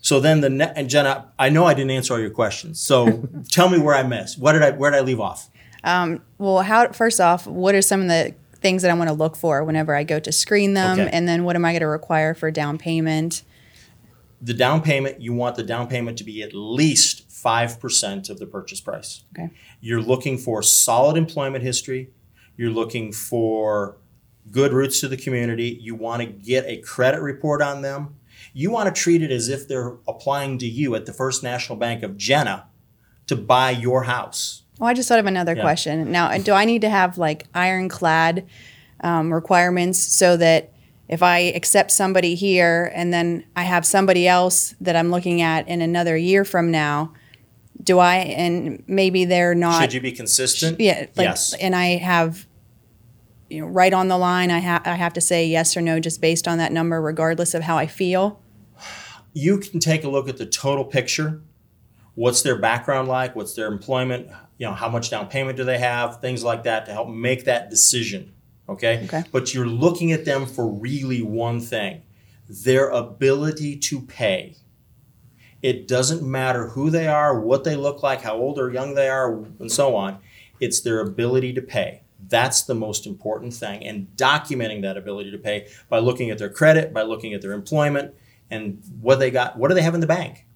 so 0.00 0.18
then 0.18 0.40
the 0.40 0.50
net, 0.50 0.72
and 0.74 0.90
Jenna, 0.90 1.30
I 1.38 1.48
know 1.48 1.64
I 1.64 1.74
didn't 1.74 1.92
answer 1.92 2.14
all 2.14 2.20
your 2.20 2.30
questions. 2.30 2.80
So 2.80 3.28
tell 3.50 3.68
me 3.68 3.78
where 3.78 3.94
I 3.94 4.02
missed. 4.02 4.36
What 4.36 4.50
did 4.50 4.64
I 4.64 4.72
where 4.72 4.90
did 4.90 4.96
I 4.96 5.02
leave 5.02 5.20
off? 5.20 5.48
Um, 5.84 6.22
well, 6.38 6.62
how 6.62 6.90
first 6.90 7.20
off, 7.20 7.46
what 7.46 7.76
are 7.76 7.82
some 7.82 8.00
of 8.00 8.08
the 8.08 8.34
things 8.54 8.82
that 8.82 8.90
I 8.90 8.94
want 8.94 9.06
to 9.06 9.14
look 9.14 9.36
for 9.36 9.62
whenever 9.62 9.94
I 9.94 10.02
go 10.02 10.18
to 10.18 10.32
screen 10.32 10.74
them, 10.74 10.98
okay. 10.98 11.10
and 11.12 11.28
then 11.28 11.44
what 11.44 11.54
am 11.54 11.64
I 11.64 11.70
going 11.70 11.82
to 11.82 11.86
require 11.86 12.34
for 12.34 12.50
down 12.50 12.78
payment? 12.78 13.44
The 14.42 14.54
down 14.54 14.82
payment, 14.82 15.20
you 15.20 15.32
want 15.32 15.56
the 15.56 15.62
down 15.62 15.86
payment 15.86 16.18
to 16.18 16.24
be 16.24 16.42
at 16.42 16.52
least 16.52 17.28
5% 17.28 18.30
of 18.30 18.38
the 18.38 18.46
purchase 18.46 18.80
price. 18.80 19.24
Okay. 19.32 19.50
You're 19.80 20.02
looking 20.02 20.36
for 20.36 20.62
solid 20.62 21.16
employment 21.16 21.64
history. 21.64 22.10
You're 22.56 22.70
looking 22.70 23.12
for 23.12 23.96
good 24.50 24.72
roots 24.72 25.00
to 25.00 25.08
the 25.08 25.16
community. 25.16 25.78
You 25.80 25.94
want 25.94 26.22
to 26.22 26.26
get 26.26 26.66
a 26.66 26.78
credit 26.78 27.20
report 27.20 27.62
on 27.62 27.82
them. 27.82 28.16
You 28.52 28.70
want 28.70 28.94
to 28.94 29.00
treat 29.00 29.22
it 29.22 29.30
as 29.30 29.48
if 29.48 29.68
they're 29.68 29.96
applying 30.08 30.58
to 30.58 30.66
you 30.66 30.94
at 30.94 31.06
the 31.06 31.12
First 31.12 31.42
National 31.42 31.78
Bank 31.78 32.02
of 32.02 32.16
Jenna 32.16 32.66
to 33.28 33.36
buy 33.36 33.70
your 33.70 34.04
house. 34.04 34.62
Well, 34.78 34.90
I 34.90 34.94
just 34.94 35.08
thought 35.08 35.18
of 35.20 35.26
another 35.26 35.54
yeah. 35.54 35.62
question. 35.62 36.10
Now, 36.10 36.36
do 36.38 36.52
I 36.52 36.64
need 36.64 36.80
to 36.82 36.90
have 36.90 37.18
like 37.18 37.46
ironclad 37.54 38.46
um, 39.00 39.32
requirements 39.32 40.00
so 40.00 40.36
that 40.36 40.72
if 41.08 41.22
I 41.22 41.38
accept 41.38 41.90
somebody 41.90 42.34
here 42.34 42.90
and 42.94 43.12
then 43.12 43.44
I 43.56 43.64
have 43.64 43.84
somebody 43.84 44.26
else 44.26 44.74
that 44.80 44.96
I'm 44.96 45.10
looking 45.10 45.42
at 45.42 45.68
in 45.68 45.82
another 45.82 46.16
year 46.16 46.44
from 46.44 46.70
now, 46.70 47.12
do 47.82 47.98
I 47.98 48.16
and 48.16 48.82
maybe 48.86 49.24
they're 49.24 49.54
not 49.54 49.80
Should 49.80 49.92
you 49.92 50.00
be 50.00 50.12
consistent? 50.12 50.80
Yeah, 50.80 51.06
like, 51.16 51.26
yes. 51.26 51.54
And 51.54 51.74
I 51.74 51.96
have 51.96 52.46
you 53.50 53.60
know 53.60 53.66
right 53.66 53.92
on 53.92 54.08
the 54.08 54.16
line 54.16 54.50
I 54.50 54.60
have 54.60 54.86
I 54.86 54.94
have 54.94 55.12
to 55.14 55.20
say 55.20 55.46
yes 55.46 55.76
or 55.76 55.80
no 55.80 56.00
just 56.00 56.20
based 56.20 56.46
on 56.46 56.58
that 56.58 56.72
number 56.72 57.00
regardless 57.00 57.54
of 57.54 57.62
how 57.62 57.76
I 57.76 57.86
feel. 57.86 58.40
You 59.32 59.58
can 59.58 59.80
take 59.80 60.04
a 60.04 60.08
look 60.08 60.28
at 60.28 60.36
the 60.36 60.46
total 60.46 60.84
picture. 60.84 61.42
What's 62.14 62.42
their 62.42 62.58
background 62.58 63.08
like? 63.08 63.34
What's 63.34 63.54
their 63.54 63.66
employment? 63.66 64.28
You 64.58 64.66
know, 64.66 64.74
how 64.74 64.88
much 64.88 65.10
down 65.10 65.28
payment 65.28 65.56
do 65.56 65.64
they 65.64 65.78
have? 65.78 66.20
Things 66.20 66.44
like 66.44 66.64
that 66.64 66.86
to 66.86 66.92
help 66.92 67.08
make 67.08 67.44
that 67.46 67.70
decision 67.70 68.34
Okay? 68.68 69.04
Okay. 69.04 69.24
But 69.32 69.54
you're 69.54 69.66
looking 69.66 70.12
at 70.12 70.24
them 70.24 70.46
for 70.46 70.66
really 70.66 71.22
one 71.22 71.60
thing 71.60 72.02
their 72.48 72.88
ability 72.88 73.78
to 73.78 74.00
pay. 74.00 74.56
It 75.62 75.86
doesn't 75.86 76.28
matter 76.28 76.68
who 76.68 76.90
they 76.90 77.06
are, 77.06 77.40
what 77.40 77.64
they 77.64 77.76
look 77.76 78.02
like, 78.02 78.22
how 78.22 78.34
old 78.34 78.58
or 78.58 78.70
young 78.70 78.94
they 78.94 79.08
are, 79.08 79.32
and 79.58 79.70
so 79.70 79.94
on. 79.94 80.18
It's 80.60 80.80
their 80.80 81.00
ability 81.00 81.52
to 81.54 81.62
pay. 81.62 82.02
That's 82.28 82.62
the 82.62 82.74
most 82.74 83.06
important 83.06 83.54
thing. 83.54 83.84
And 83.84 84.08
documenting 84.16 84.82
that 84.82 84.96
ability 84.96 85.30
to 85.30 85.38
pay 85.38 85.68
by 85.88 86.00
looking 86.00 86.30
at 86.30 86.38
their 86.38 86.50
credit, 86.50 86.92
by 86.92 87.02
looking 87.02 87.32
at 87.32 87.42
their 87.42 87.52
employment, 87.52 88.14
and 88.50 88.82
what 89.00 89.18
they 89.18 89.30
got, 89.30 89.56
what 89.56 89.68
do 89.68 89.74
they 89.74 89.82
have 89.82 89.94
in 89.94 90.00
the 90.00 90.06
bank? 90.06 90.46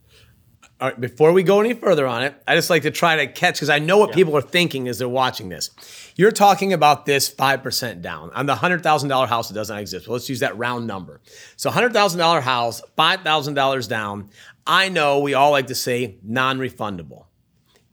All 0.78 0.88
right, 0.88 1.00
before 1.00 1.32
we 1.32 1.42
go 1.42 1.60
any 1.60 1.72
further 1.72 2.06
on 2.06 2.22
it, 2.22 2.34
I 2.46 2.54
just 2.54 2.68
like 2.68 2.82
to 2.82 2.90
try 2.90 3.16
to 3.16 3.26
catch 3.32 3.54
because 3.54 3.70
I 3.70 3.78
know 3.78 3.96
what 3.96 4.12
people 4.12 4.36
are 4.36 4.42
thinking 4.42 4.88
as 4.88 4.98
they're 4.98 5.08
watching 5.08 5.48
this. 5.48 5.70
You're 6.16 6.32
talking 6.32 6.74
about 6.74 7.06
this 7.06 7.32
5% 7.32 8.02
down 8.02 8.30
on 8.34 8.44
the 8.44 8.56
$100,000 8.56 9.28
house 9.28 9.48
that 9.48 9.54
doesn't 9.54 9.78
exist. 9.78 10.06
Well, 10.06 10.14
let's 10.14 10.28
use 10.28 10.40
that 10.40 10.58
round 10.58 10.86
number. 10.86 11.22
So, 11.56 11.70
$100,000 11.70 12.42
house, 12.42 12.82
$5,000 12.98 13.88
down. 13.88 14.28
I 14.66 14.90
know 14.90 15.20
we 15.20 15.32
all 15.32 15.50
like 15.50 15.68
to 15.68 15.74
say 15.74 16.16
non 16.22 16.58
refundable. 16.58 17.24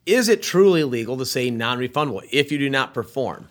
Is 0.05 0.27
it 0.27 0.43
truly 0.43 0.83
legal 0.83 1.15
to 1.17 1.25
say 1.25 1.49
non 1.49 1.79
refundable 1.79 2.27
if 2.33 2.51
you 2.51 2.57
do 2.57 2.69
not 2.69 2.93
perform? 2.93 3.47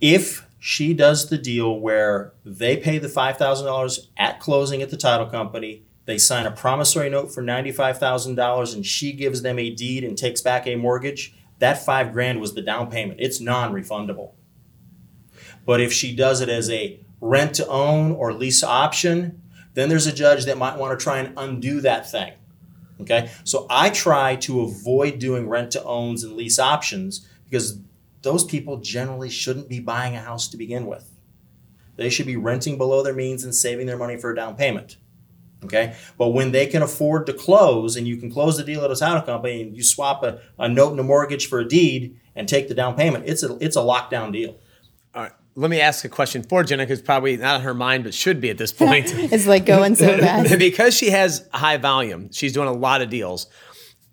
If 0.00 0.46
she 0.58 0.94
does 0.94 1.28
the 1.28 1.36
deal 1.36 1.78
where 1.78 2.32
they 2.42 2.78
pay 2.78 2.96
the 2.96 3.08
$5,000 3.08 4.06
at 4.16 4.40
closing 4.40 4.80
at 4.80 4.88
the 4.88 4.96
title 4.96 5.26
company, 5.26 5.82
they 6.04 6.18
sign 6.18 6.46
a 6.46 6.50
promissory 6.50 7.08
note 7.08 7.32
for 7.32 7.42
$95,000 7.42 8.74
and 8.74 8.84
she 8.84 9.12
gives 9.12 9.42
them 9.42 9.58
a 9.58 9.70
deed 9.70 10.04
and 10.04 10.18
takes 10.18 10.40
back 10.40 10.66
a 10.66 10.76
mortgage, 10.76 11.34
that 11.58 11.84
5 11.84 12.12
grand 12.12 12.40
was 12.40 12.54
the 12.54 12.62
down 12.62 12.90
payment. 12.90 13.20
It's 13.20 13.40
non-refundable. 13.40 14.32
But 15.64 15.80
if 15.80 15.92
she 15.92 16.14
does 16.14 16.40
it 16.40 16.48
as 16.48 16.68
a 16.70 16.98
rent 17.20 17.54
to 17.54 17.66
own 17.68 18.12
or 18.12 18.32
lease 18.32 18.64
option, 18.64 19.42
then 19.74 19.88
there's 19.88 20.08
a 20.08 20.12
judge 20.12 20.44
that 20.46 20.58
might 20.58 20.76
want 20.76 20.98
to 20.98 21.02
try 21.02 21.18
and 21.18 21.34
undo 21.36 21.80
that 21.82 22.10
thing. 22.10 22.32
Okay? 23.00 23.30
So 23.44 23.66
I 23.70 23.90
try 23.90 24.36
to 24.36 24.62
avoid 24.62 25.20
doing 25.20 25.48
rent 25.48 25.70
to 25.72 25.84
owns 25.84 26.24
and 26.24 26.34
lease 26.34 26.58
options 26.58 27.28
because 27.44 27.78
those 28.22 28.44
people 28.44 28.78
generally 28.78 29.30
shouldn't 29.30 29.68
be 29.68 29.78
buying 29.78 30.16
a 30.16 30.20
house 30.20 30.48
to 30.48 30.56
begin 30.56 30.86
with. 30.86 31.08
They 31.96 32.10
should 32.10 32.26
be 32.26 32.36
renting 32.36 32.76
below 32.78 33.02
their 33.02 33.14
means 33.14 33.44
and 33.44 33.54
saving 33.54 33.86
their 33.86 33.96
money 33.98 34.16
for 34.16 34.32
a 34.32 34.36
down 34.36 34.56
payment. 34.56 34.96
Okay. 35.64 35.94
But 36.18 36.28
when 36.28 36.52
they 36.52 36.66
can 36.66 36.82
afford 36.82 37.26
to 37.26 37.32
close 37.32 37.96
and 37.96 38.06
you 38.06 38.16
can 38.16 38.30
close 38.30 38.56
the 38.56 38.64
deal 38.64 38.84
at 38.84 38.90
a 38.90 38.96
title 38.96 39.22
company 39.22 39.62
and 39.62 39.76
you 39.76 39.82
swap 39.82 40.22
a, 40.22 40.40
a 40.58 40.68
note 40.68 40.90
and 40.90 41.00
a 41.00 41.04
mortgage 41.04 41.46
for 41.46 41.60
a 41.60 41.68
deed 41.68 42.18
and 42.34 42.48
take 42.48 42.68
the 42.68 42.74
down 42.74 42.96
payment, 42.96 43.24
it's 43.26 43.42
a 43.42 43.56
it's 43.64 43.76
a 43.76 43.80
lockdown 43.80 44.32
deal. 44.32 44.56
All 45.14 45.22
right, 45.22 45.32
let 45.54 45.70
me 45.70 45.80
ask 45.80 46.04
a 46.04 46.08
question 46.08 46.42
for 46.42 46.64
Jenna 46.64 46.84
because 46.84 47.02
probably 47.02 47.36
not 47.36 47.56
on 47.56 47.60
her 47.62 47.74
mind, 47.74 48.04
but 48.04 48.14
should 48.14 48.40
be 48.40 48.50
at 48.50 48.58
this 48.58 48.72
point. 48.72 49.12
It's 49.14 49.46
like 49.46 49.66
going 49.66 49.94
so 49.94 50.18
fast. 50.18 50.58
because 50.58 50.94
she 50.94 51.10
has 51.10 51.48
high 51.52 51.76
volume, 51.76 52.30
she's 52.32 52.52
doing 52.52 52.68
a 52.68 52.72
lot 52.72 53.02
of 53.02 53.10
deals. 53.10 53.46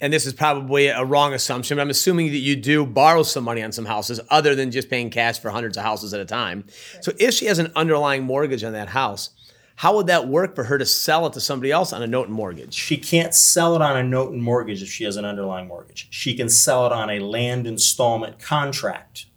And 0.01 0.13
this 0.13 0.25
is 0.25 0.31
probably 0.31 0.87
a 0.87 1.03
wrong 1.03 1.33
assumption, 1.33 1.75
but 1.75 1.81
I'm 1.81 1.89
assuming 1.89 2.27
that 2.27 2.37
you 2.37 2.55
do 2.55 2.85
borrow 2.85 3.21
some 3.21 3.43
money 3.43 3.61
on 3.61 3.73
some 3.73 3.83
houses 3.83 4.21
other 4.29 4.55
than 4.55 4.71
just 4.71 4.89
paying 4.89 5.09
cash 5.09 5.39
for 5.39 5.49
hundreds 5.49 5.75
of 5.75 5.83
houses 5.83 6.13
at 6.13 6.21
a 6.21 6.25
time. 6.25 6.63
So 7.01 7.11
if 7.19 7.33
she 7.33 7.47
has 7.47 7.59
an 7.59 7.69
underlying 7.75 8.23
mortgage 8.23 8.63
on 8.63 8.71
that 8.71 8.87
house, 8.87 9.31
how 9.79 9.95
would 9.95 10.07
that 10.07 10.27
work 10.27 10.55
for 10.55 10.65
her 10.65 10.77
to 10.77 10.85
sell 10.85 11.25
it 11.25 11.33
to 11.33 11.41
somebody 11.41 11.71
else 11.71 11.93
on 11.93 12.03
a 12.03 12.07
note 12.07 12.27
and 12.27 12.35
mortgage? 12.35 12.73
She 12.73 12.97
can't 12.97 13.33
sell 13.33 13.75
it 13.75 13.81
on 13.81 13.95
a 13.97 14.03
note 14.03 14.31
and 14.31 14.41
mortgage 14.41 14.83
if 14.83 14.89
she 14.89 15.05
has 15.05 15.15
an 15.15 15.25
underlying 15.25 15.67
mortgage. 15.67 16.07
She 16.09 16.35
can 16.35 16.49
sell 16.49 16.85
it 16.85 16.91
on 16.91 17.09
a 17.09 17.19
land 17.19 17.65
installment 17.65 18.39
contract. 18.39 19.27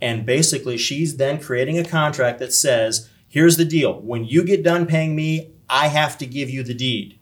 And 0.00 0.24
basically, 0.24 0.78
she's 0.78 1.16
then 1.16 1.40
creating 1.40 1.78
a 1.78 1.84
contract 1.84 2.38
that 2.38 2.52
says, 2.52 3.10
here's 3.28 3.56
the 3.56 3.64
deal. 3.64 4.00
When 4.00 4.24
you 4.24 4.44
get 4.44 4.62
done 4.62 4.86
paying 4.86 5.14
me, 5.14 5.52
I 5.68 5.88
have 5.88 6.16
to 6.18 6.26
give 6.26 6.48
you 6.48 6.62
the 6.62 6.74
deed 6.74 7.18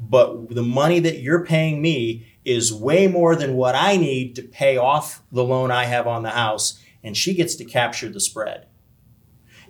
but 0.00 0.50
the 0.54 0.62
money 0.62 1.00
that 1.00 1.20
you're 1.20 1.44
paying 1.44 1.80
me 1.80 2.26
is 2.44 2.72
way 2.72 3.06
more 3.06 3.34
than 3.34 3.54
what 3.54 3.74
I 3.74 3.96
need 3.96 4.36
to 4.36 4.42
pay 4.42 4.76
off 4.76 5.22
the 5.32 5.44
loan 5.44 5.70
I 5.70 5.84
have 5.84 6.06
on 6.06 6.22
the 6.22 6.30
house, 6.30 6.80
and 7.02 7.16
she 7.16 7.34
gets 7.34 7.54
to 7.56 7.64
capture 7.64 8.08
the 8.08 8.20
spread. 8.20 8.66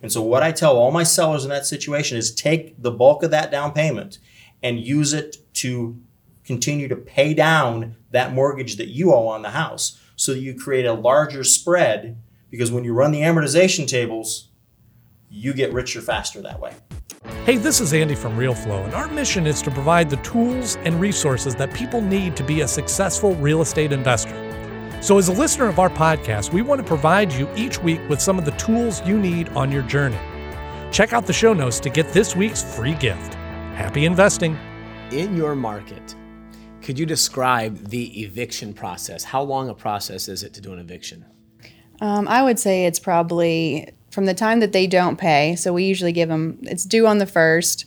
And 0.05 0.13
so, 0.13 0.21
what 0.21 0.43
I 0.43 0.53
tell 0.53 0.77
all 0.77 0.91
my 0.91 1.03
sellers 1.03 1.45
in 1.45 1.49
that 1.49 1.65
situation 1.65 2.19
is 2.19 2.35
take 2.35 2.75
the 2.83 2.91
bulk 2.91 3.23
of 3.23 3.31
that 3.31 3.51
down 3.51 3.73
payment 3.73 4.19
and 4.63 4.79
use 4.79 5.15
it 5.15 5.39
to 5.55 5.99
continue 6.45 6.89
to 6.89 6.97
pay 6.97 7.33
down 7.33 7.97
that 8.11 8.35
mortgage 8.35 8.77
that 8.77 8.89
you 8.89 9.15
owe 9.15 9.27
on 9.27 9.41
the 9.41 9.49
house 9.49 9.99
so 10.15 10.35
that 10.35 10.41
you 10.41 10.55
create 10.55 10.85
a 10.85 10.93
larger 10.93 11.43
spread 11.43 12.21
because 12.51 12.71
when 12.71 12.85
you 12.85 12.93
run 12.93 13.13
the 13.13 13.23
amortization 13.23 13.89
tables, 13.89 14.51
you 15.31 15.55
get 15.55 15.73
richer 15.73 16.03
faster 16.03 16.43
that 16.43 16.61
way. 16.61 16.75
Hey, 17.47 17.57
this 17.57 17.81
is 17.81 17.95
Andy 17.95 18.15
from 18.15 18.37
RealFlow, 18.37 18.85
and 18.85 18.93
our 18.93 19.09
mission 19.09 19.47
is 19.47 19.63
to 19.63 19.71
provide 19.71 20.11
the 20.11 20.17
tools 20.17 20.77
and 20.85 21.01
resources 21.01 21.55
that 21.55 21.73
people 21.73 22.03
need 22.03 22.37
to 22.37 22.45
be 22.45 22.61
a 22.61 22.69
successful 22.69 23.35
real 23.37 23.63
estate 23.63 23.91
investor. 23.91 24.44
So, 25.05 25.19
as 25.19 25.29
a 25.29 25.33
listener 25.35 25.67
of 25.67 25.79
our 25.79 25.91
podcast, 25.91 26.55
we 26.55 26.63
want 26.63 26.81
to 26.81 26.87
provide 26.87 27.31
you 27.31 27.47
each 27.55 27.79
week 27.79 28.01
with 28.09 28.23
some 28.23 28.39
of 28.39 28.47
the 28.47 28.53
tools 28.53 29.07
you 29.07 29.19
need 29.19 29.51
on 29.51 29.71
your 29.71 29.83
journey. 29.83 30.19
Check 30.91 31.13
out 31.13 31.27
the 31.27 31.33
show 31.35 31.53
notes 31.53 31.79
to 31.81 31.91
get 31.91 32.11
this 32.15 32.35
week's 32.35 32.63
free 32.75 32.95
gift. 32.95 33.35
Happy 33.75 34.07
investing! 34.07 34.57
In 35.13 35.37
your 35.37 35.55
market, 35.55 36.15
could 36.81 36.99
you 36.99 37.05
describe 37.05 37.89
the 37.89 38.23
eviction 38.23 38.73
process? 38.73 39.25
How 39.25 39.43
long 39.43 39.69
a 39.69 39.75
process 39.75 40.27
is 40.27 40.43
it 40.43 40.55
to 40.55 40.63
do 40.63 40.73
an 40.73 40.79
eviction? 40.79 41.27
Um, 42.01 42.27
I 42.27 42.43
would 42.43 42.59
say 42.59 42.87
it's 42.87 42.99
probably 42.99 43.93
from 44.11 44.25
the 44.25 44.33
time 44.33 44.61
that 44.61 44.73
they 44.73 44.87
don't 44.87 45.19
pay. 45.19 45.55
So 45.57 45.75
we 45.75 45.85
usually 45.85 46.13
give 46.13 46.31
them, 46.31 46.61
it's 46.63 46.85
due 46.85 47.07
on 47.07 47.19
the 47.19 47.27
first. 47.27 47.85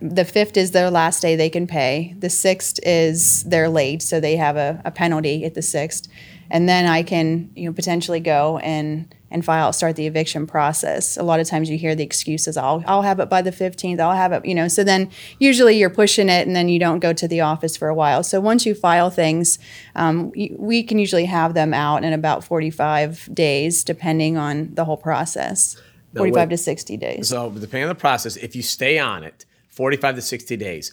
The 0.00 0.24
fifth 0.24 0.56
is 0.56 0.70
their 0.70 0.90
last 0.90 1.20
day 1.20 1.34
they 1.34 1.50
can 1.50 1.66
pay. 1.66 2.14
The 2.18 2.30
sixth 2.30 2.78
is 2.84 3.42
they're 3.44 3.68
late, 3.68 4.02
so 4.02 4.20
they 4.20 4.36
have 4.36 4.56
a, 4.56 4.80
a 4.84 4.90
penalty 4.90 5.44
at 5.44 5.54
the 5.54 5.62
sixth. 5.62 6.08
And 6.50 6.68
then 6.68 6.86
I 6.86 7.02
can, 7.02 7.50
you 7.54 7.68
know, 7.68 7.72
potentially 7.72 8.20
go 8.20 8.58
and 8.58 9.14
and 9.30 9.44
file 9.44 9.74
start 9.74 9.96
the 9.96 10.06
eviction 10.06 10.46
process. 10.46 11.18
A 11.18 11.22
lot 11.22 11.38
of 11.38 11.46
times 11.46 11.68
you 11.68 11.76
hear 11.76 11.94
the 11.94 12.02
excuses, 12.02 12.56
I'll 12.56 12.82
I'll 12.86 13.02
have 13.02 13.20
it 13.20 13.28
by 13.28 13.42
the 13.42 13.50
15th, 13.50 14.00
I'll 14.00 14.16
have 14.16 14.32
it, 14.32 14.44
you 14.46 14.54
know. 14.54 14.68
So 14.68 14.84
then 14.84 15.10
usually 15.38 15.76
you're 15.78 15.90
pushing 15.90 16.28
it 16.28 16.46
and 16.46 16.56
then 16.56 16.68
you 16.68 16.78
don't 16.78 17.00
go 17.00 17.12
to 17.12 17.28
the 17.28 17.40
office 17.42 17.76
for 17.76 17.88
a 17.88 17.94
while. 17.94 18.22
So 18.22 18.40
once 18.40 18.64
you 18.64 18.74
file 18.74 19.10
things, 19.10 19.58
um, 19.96 20.32
we 20.56 20.82
can 20.82 20.98
usually 20.98 21.26
have 21.26 21.54
them 21.54 21.74
out 21.74 22.04
in 22.04 22.12
about 22.12 22.44
45 22.44 23.28
days, 23.34 23.84
depending 23.84 24.38
on 24.38 24.74
the 24.74 24.84
whole 24.84 24.96
process. 24.96 25.76
45 26.16 26.48
wait. 26.48 26.50
to 26.50 26.56
60 26.56 26.96
days. 26.96 27.28
So, 27.28 27.50
depending 27.50 27.82
on 27.82 27.90
the 27.90 27.94
process, 27.94 28.36
if 28.36 28.56
you 28.56 28.62
stay 28.62 28.98
on 28.98 29.22
it 29.22 29.44
45 29.78 30.16
to 30.16 30.22
60 30.22 30.56
days, 30.56 30.92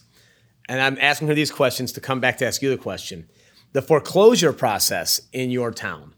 and 0.70 0.80
I'm 0.80 0.96
asking 1.01 1.27
her 1.30 1.34
these 1.34 1.50
questions 1.50 1.92
to 1.94 2.00
come 2.00 2.20
back 2.20 2.38
to 2.38 2.46
ask 2.46 2.62
you 2.62 2.70
the 2.70 2.77
question 2.77 3.27
the 3.74 3.82
foreclosure 3.82 4.54
process 4.54 5.22
in 5.34 5.50
your 5.50 5.72
town, 5.72 6.13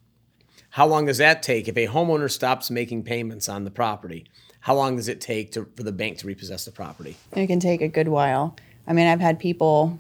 how 0.71 0.85
long 0.85 1.05
does 1.05 1.17
that 1.19 1.41
take 1.41 1.69
if 1.69 1.77
a 1.77 1.87
homeowner 1.87 2.29
stops 2.29 2.69
making 2.69 3.03
payments 3.03 3.47
on 3.47 3.63
the 3.63 3.71
property? 3.71 4.25
How 4.59 4.75
long 4.75 4.97
does 4.97 5.07
it 5.07 5.21
take 5.21 5.53
to, 5.53 5.65
for 5.77 5.83
the 5.83 5.93
bank 5.93 6.17
to 6.17 6.27
repossess 6.27 6.65
the 6.65 6.71
property? 6.71 7.15
It 7.31 7.47
can 7.47 7.61
take 7.61 7.79
a 7.79 7.87
good 7.87 8.09
while. 8.09 8.57
I 8.85 8.91
mean, 8.91 9.07
I've 9.07 9.21
had 9.21 9.39
people, 9.39 9.97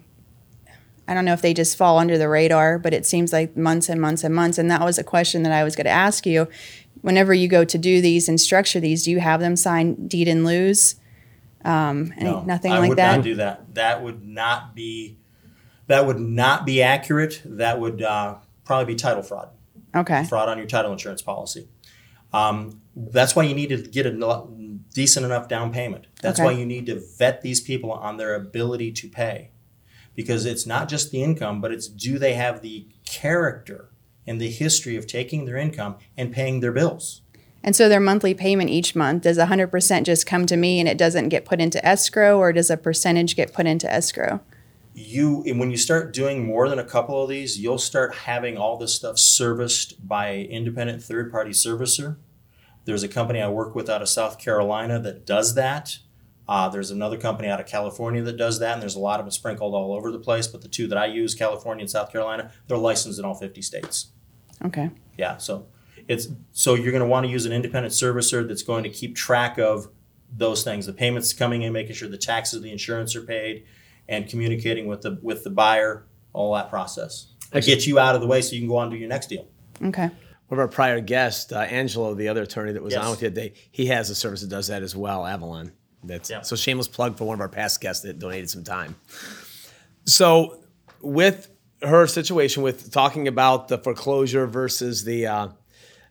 I 1.07 1.13
don't 1.13 1.23
know 1.23 1.31
if 1.31 1.41
they 1.41 1.53
just 1.53 1.77
fall 1.77 1.97
under 1.97 2.17
the 2.17 2.27
radar, 2.27 2.77
but 2.77 2.93
it 2.93 3.05
seems 3.05 3.31
like 3.31 3.55
months 3.55 3.87
and 3.87 4.01
months 4.01 4.25
and 4.25 4.35
months. 4.35 4.57
And 4.57 4.69
that 4.69 4.81
was 4.81 4.99
a 4.99 5.05
question 5.05 5.43
that 5.43 5.53
I 5.53 5.63
was 5.63 5.77
going 5.77 5.85
to 5.85 5.91
ask 5.91 6.25
you. 6.25 6.49
Whenever 6.99 7.33
you 7.33 7.47
go 7.47 7.63
to 7.63 7.77
do 7.77 8.01
these 8.01 8.27
and 8.27 8.41
structure 8.41 8.81
these, 8.81 9.05
do 9.05 9.11
you 9.11 9.21
have 9.21 9.39
them 9.39 9.55
sign 9.55 10.07
deed 10.07 10.27
in 10.27 10.43
lieu? 10.43 10.73
Um, 11.67 12.13
No, 12.19 12.43
nothing 12.43 12.71
I 12.71 12.79
like 12.79 12.89
would 12.89 12.97
that? 12.97 13.17
not 13.17 13.23
do 13.23 13.35
that. 13.35 13.75
That 13.75 14.01
would 14.03 14.23
not 14.25 14.73
be 14.75 15.17
that 15.87 16.05
would 16.05 16.19
not 16.19 16.65
be 16.65 16.81
accurate. 16.81 17.41
That 17.45 17.79
would 17.79 18.01
uh, 18.01 18.35
probably 18.65 18.93
be 18.93 18.95
title 18.97 19.23
fraud, 19.23 19.49
okay. 19.95 20.25
fraud 20.25 20.49
on 20.49 20.57
your 20.57 20.67
title 20.67 20.91
insurance 20.91 21.21
policy. 21.21 21.67
Um, 22.33 22.81
that's 22.95 23.35
why 23.35 23.43
you 23.43 23.55
need 23.55 23.69
to 23.69 23.77
get 23.77 24.05
a 24.05 24.43
decent 24.93 25.25
enough 25.25 25.47
down 25.47 25.71
payment. 25.71 26.07
That's 26.21 26.39
Okay. 26.39 26.45
why 26.45 26.51
you 26.59 26.65
need 26.65 26.85
to 26.87 26.99
vet 27.17 27.41
these 27.41 27.61
people 27.61 27.91
on 27.91 28.17
their 28.17 28.35
ability 28.35 28.91
to 28.93 29.07
pay, 29.07 29.51
because 30.13 30.45
it's 30.45 30.65
not 30.65 30.89
just 30.89 31.11
the 31.11 31.23
income, 31.23 31.61
but 31.61 31.71
it's 31.71 31.87
do 31.87 32.19
they 32.19 32.33
have 32.33 32.61
the 32.61 32.87
character 33.05 33.89
and 34.25 34.41
the 34.41 34.49
history 34.49 34.97
of 34.97 35.07
taking 35.07 35.45
their 35.45 35.55
income 35.55 35.95
and 36.17 36.33
paying 36.33 36.59
their 36.59 36.73
bills. 36.73 37.21
And 37.63 37.75
so 37.75 37.89
their 37.89 37.99
monthly 37.99 38.33
payment 38.33 38.69
each 38.69 38.95
month, 38.95 39.23
does 39.23 39.37
100% 39.37 40.03
just 40.03 40.25
come 40.25 40.45
to 40.45 40.55
me 40.55 40.79
and 40.79 40.87
it 40.87 40.97
doesn't 40.97 41.29
get 41.29 41.43
put 41.45 41.59
into 41.59 41.85
escrow, 41.85 42.37
or 42.37 42.53
does 42.53 42.69
a 42.69 42.77
percentage 42.77 43.35
get 43.35 43.53
put 43.53 43.65
into 43.65 43.91
escrow? 43.91 44.39
you 44.99 45.43
and 45.45 45.59
when 45.59 45.69
you 45.69 45.77
start 45.77 46.11
doing 46.11 46.43
more 46.43 46.67
than 46.69 46.79
a 46.79 46.83
couple 46.83 47.21
of 47.21 47.29
these 47.29 47.59
you'll 47.59 47.77
start 47.77 48.15
having 48.15 48.57
all 48.57 48.77
this 48.77 48.95
stuff 48.95 49.19
serviced 49.19 50.07
by 50.07 50.29
an 50.29 50.47
independent 50.47 51.03
third 51.03 51.31
party 51.31 51.51
servicer 51.51 52.15
there's 52.85 53.03
a 53.03 53.07
company 53.07 53.39
i 53.39 53.47
work 53.47 53.75
with 53.75 53.91
out 53.91 54.01
of 54.01 54.09
south 54.09 54.39
carolina 54.39 54.99
that 54.99 55.23
does 55.23 55.53
that 55.53 55.99
uh, 56.49 56.67
there's 56.69 56.89
another 56.89 57.15
company 57.15 57.47
out 57.47 57.59
of 57.59 57.67
california 57.67 58.23
that 58.23 58.37
does 58.37 58.57
that 58.57 58.73
and 58.73 58.81
there's 58.81 58.95
a 58.95 58.99
lot 58.99 59.19
of 59.19 59.25
them 59.27 59.31
sprinkled 59.31 59.75
all 59.75 59.93
over 59.93 60.11
the 60.11 60.17
place 60.17 60.47
but 60.47 60.63
the 60.63 60.67
two 60.67 60.87
that 60.87 60.97
i 60.97 61.05
use 61.05 61.35
california 61.35 61.83
and 61.83 61.91
south 61.91 62.11
carolina 62.11 62.51
they're 62.67 62.75
licensed 62.75 63.19
in 63.19 63.25
all 63.25 63.35
50 63.35 63.61
states 63.61 64.07
Okay. 64.65 64.89
yeah 65.15 65.37
so 65.37 65.67
It's 66.07 66.27
so 66.51 66.73
you're 66.75 66.91
going 66.91 67.01
to 67.03 67.07
want 67.07 67.25
to 67.25 67.31
use 67.31 67.45
an 67.45 67.51
independent 67.51 67.93
servicer 67.93 68.47
that's 68.47 68.63
going 68.63 68.83
to 68.83 68.89
keep 68.89 69.15
track 69.15 69.57
of 69.57 69.87
those 70.35 70.63
things, 70.63 70.85
the 70.85 70.93
payments 70.93 71.33
coming 71.33 71.61
in, 71.63 71.73
making 71.73 71.95
sure 71.95 72.07
the 72.09 72.17
taxes, 72.17 72.61
the 72.61 72.71
insurance 72.71 73.15
are 73.15 73.21
paid, 73.21 73.65
and 74.07 74.27
communicating 74.29 74.87
with 74.87 75.01
the 75.01 75.19
with 75.21 75.43
the 75.43 75.49
buyer, 75.49 76.05
all 76.33 76.53
that 76.55 76.69
process. 76.69 77.27
To 77.53 77.61
get 77.61 77.87
you 77.87 77.97
out 77.99 78.13
of 78.15 78.21
the 78.21 78.27
way 78.27 78.41
so 78.41 78.53
you 78.55 78.61
can 78.61 78.67
go 78.67 78.75
on 78.77 78.89
to 78.91 78.97
your 78.97 79.07
next 79.07 79.27
deal. 79.27 79.47
Okay. 79.81 80.09
One 80.47 80.59
of 80.59 80.59
our 80.59 80.67
prior 80.67 80.99
guests, 81.01 81.51
uh, 81.51 81.59
Angelo, 81.59 82.13
the 82.13 82.27
other 82.29 82.43
attorney 82.43 82.71
that 82.73 82.81
was 82.83 82.93
Yes. 82.93 83.03
on 83.03 83.11
with 83.11 83.21
you 83.21 83.29
today, 83.29 83.53
he 83.71 83.87
has 83.87 84.09
a 84.09 84.15
service 84.15 84.41
that 84.41 84.49
does 84.49 84.67
that 84.67 84.81
as 84.83 84.95
well, 84.95 85.25
Avalon. 85.25 85.71
That's 86.03 86.29
Yeah. 86.29 86.41
so 86.41 86.55
shameless 86.55 86.87
plug 86.87 87.17
for 87.17 87.25
one 87.25 87.35
of 87.35 87.41
our 87.41 87.49
past 87.49 87.79
guests 87.81 88.03
that 88.03 88.19
donated 88.19 88.49
some 88.49 88.63
time. 88.63 88.95
So, 90.05 90.59
with 91.01 91.49
her 91.81 92.07
situation, 92.07 92.63
with 92.63 92.91
talking 92.91 93.27
about 93.27 93.67
the 93.67 93.77
foreclosure 93.77 94.47
versus 94.47 95.03
the 95.03 95.27
uh, 95.27 95.47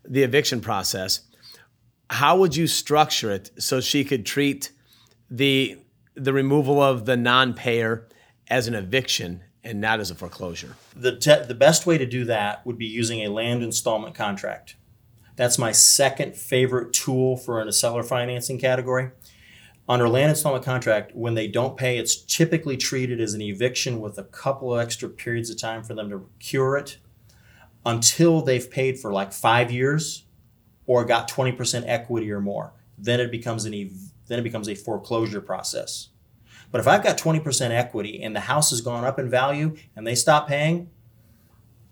the 0.09 0.23
eviction 0.23 0.61
process, 0.61 1.21
how 2.11 2.39
would 2.39 2.55
you 2.57 2.67
structure 2.67 3.31
it 3.31 3.51
so 3.59 3.81
she 3.81 4.05
could 4.05 4.25
treat 4.25 4.73
the 5.31 5.79
the 6.15 6.33
removal 6.33 6.81
of 6.81 7.05
the 7.05 7.17
non-payer 7.17 8.09
as 8.49 8.67
an 8.69 8.75
eviction 8.75 9.43
and 9.63 9.81
not 9.81 10.01
as 10.01 10.11
a 10.11 10.15
foreclosure? 10.15 10.77
The 10.95 11.17
te- 11.17 11.43
the 11.47 11.55
best 11.55 11.87
way 11.87 11.99
to 11.99 12.07
do 12.07 12.25
that 12.25 12.65
would 12.65 12.79
be 12.79 12.87
using 12.87 13.21
a 13.21 13.29
land 13.29 13.63
installment 13.63 14.15
contract. 14.15 14.77
That's 15.35 15.59
my 15.59 15.73
second 15.73 16.35
favorite 16.35 16.93
tool 16.95 17.37
for 17.37 17.61
in 17.61 17.69
a 17.69 17.73
seller 17.73 18.03
financing 18.03 18.59
category. 18.59 19.11
Under 19.89 20.09
land 20.09 20.31
installment 20.31 20.65
contract, 20.65 21.15
when 21.15 21.35
they 21.35 21.47
don't 21.47 21.77
pay, 21.77 21.99
it's 21.99 22.17
typically 22.17 22.77
treated 22.77 23.21
as 23.21 23.35
an 23.35 23.43
eviction 23.43 24.01
with 24.01 24.19
a 24.19 24.25
couple 24.25 24.75
of 24.75 24.81
extra 24.81 25.09
periods 25.09 25.51
of 25.51 25.61
time 25.61 25.85
for 25.85 25.95
them 25.95 26.11
to 26.11 26.29
cure 26.41 26.77
it 26.77 26.97
until 27.87 28.43
they've 28.43 28.71
paid 28.71 28.99
for 28.99 29.13
like 29.13 29.33
five 29.33 29.71
years 29.71 30.27
or 30.87 31.05
got 31.05 31.31
20% 31.31 31.85
equity 31.87 32.31
or 32.31 32.41
more. 32.41 32.75
Then 32.99 33.21
it 33.21 33.31
becomes 33.31 33.65
an 33.65 33.73
ev- 33.73 34.13
then 34.27 34.41
it 34.41 34.43
becomes 34.43 34.69
a 34.69 34.75
foreclosure 34.75 35.41
process. 35.41 36.09
But 36.73 36.81
if 36.81 36.89
I've 36.89 37.05
got 37.05 37.17
20% 37.17 37.71
equity 37.71 38.21
and 38.21 38.35
the 38.35 38.41
house 38.41 38.71
has 38.71 38.81
gone 38.81 39.05
up 39.05 39.21
in 39.21 39.31
value 39.31 39.77
and 39.95 40.05
they 40.05 40.17
stop 40.17 40.49
paying, 40.49 40.91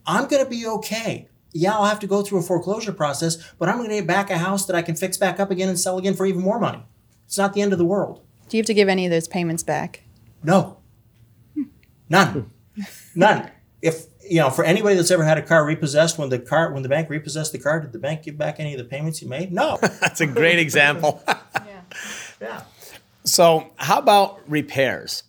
I'm 0.04 0.26
going 0.26 0.42
to 0.42 0.50
be 0.50 0.66
okay. 0.66 1.28
Yeah, 1.52 1.74
I'll 1.74 1.84
have 1.84 2.00
to 2.00 2.08
go 2.08 2.22
through 2.22 2.40
a 2.40 2.42
foreclosure 2.42 2.92
process, 2.92 3.36
but 3.58 3.68
I'm 3.68 3.76
going 3.76 3.88
to 3.90 3.94
get 3.94 4.06
back 4.08 4.30
a 4.30 4.38
house 4.38 4.66
that 4.66 4.74
I 4.74 4.82
can 4.82 4.96
fix 4.96 5.16
back 5.16 5.38
up 5.38 5.52
again 5.52 5.68
and 5.68 5.78
sell 5.78 5.96
again 5.96 6.14
for 6.14 6.26
even 6.26 6.42
more 6.42 6.58
money. 6.58 6.82
It's 7.26 7.38
not 7.38 7.52
the 7.52 7.62
end 7.62 7.72
of 7.72 7.78
the 7.78 7.84
world. 7.84 8.20
Do 8.48 8.56
you 8.56 8.60
have 8.60 8.66
to 8.66 8.74
give 8.74 8.88
any 8.88 9.06
of 9.06 9.12
those 9.12 9.28
payments 9.28 9.62
back? 9.62 10.02
No. 10.42 10.78
Hmm. 11.54 11.62
None. 12.08 12.50
None. 13.14 13.50
If 13.80 14.13
you 14.28 14.38
know, 14.38 14.50
for 14.50 14.64
anybody 14.64 14.96
that's 14.96 15.10
ever 15.10 15.24
had 15.24 15.38
a 15.38 15.42
car 15.42 15.64
repossessed, 15.64 16.18
when 16.18 16.28
the 16.28 16.38
car 16.38 16.72
when 16.72 16.82
the 16.82 16.88
bank 16.88 17.10
repossessed 17.10 17.52
the 17.52 17.58
car, 17.58 17.80
did 17.80 17.92
the 17.92 17.98
bank 17.98 18.22
give 18.22 18.38
back 18.38 18.58
any 18.58 18.72
of 18.74 18.78
the 18.78 18.84
payments 18.84 19.20
you 19.22 19.28
made? 19.28 19.52
No. 19.52 19.78
That's 20.00 20.20
a 20.20 20.26
great 20.26 20.58
example. 20.58 21.22
yeah. 21.26 21.80
Yeah. 22.40 22.64
So, 23.24 23.70
how 23.76 23.98
about 24.00 24.40
repairs? 24.50 25.22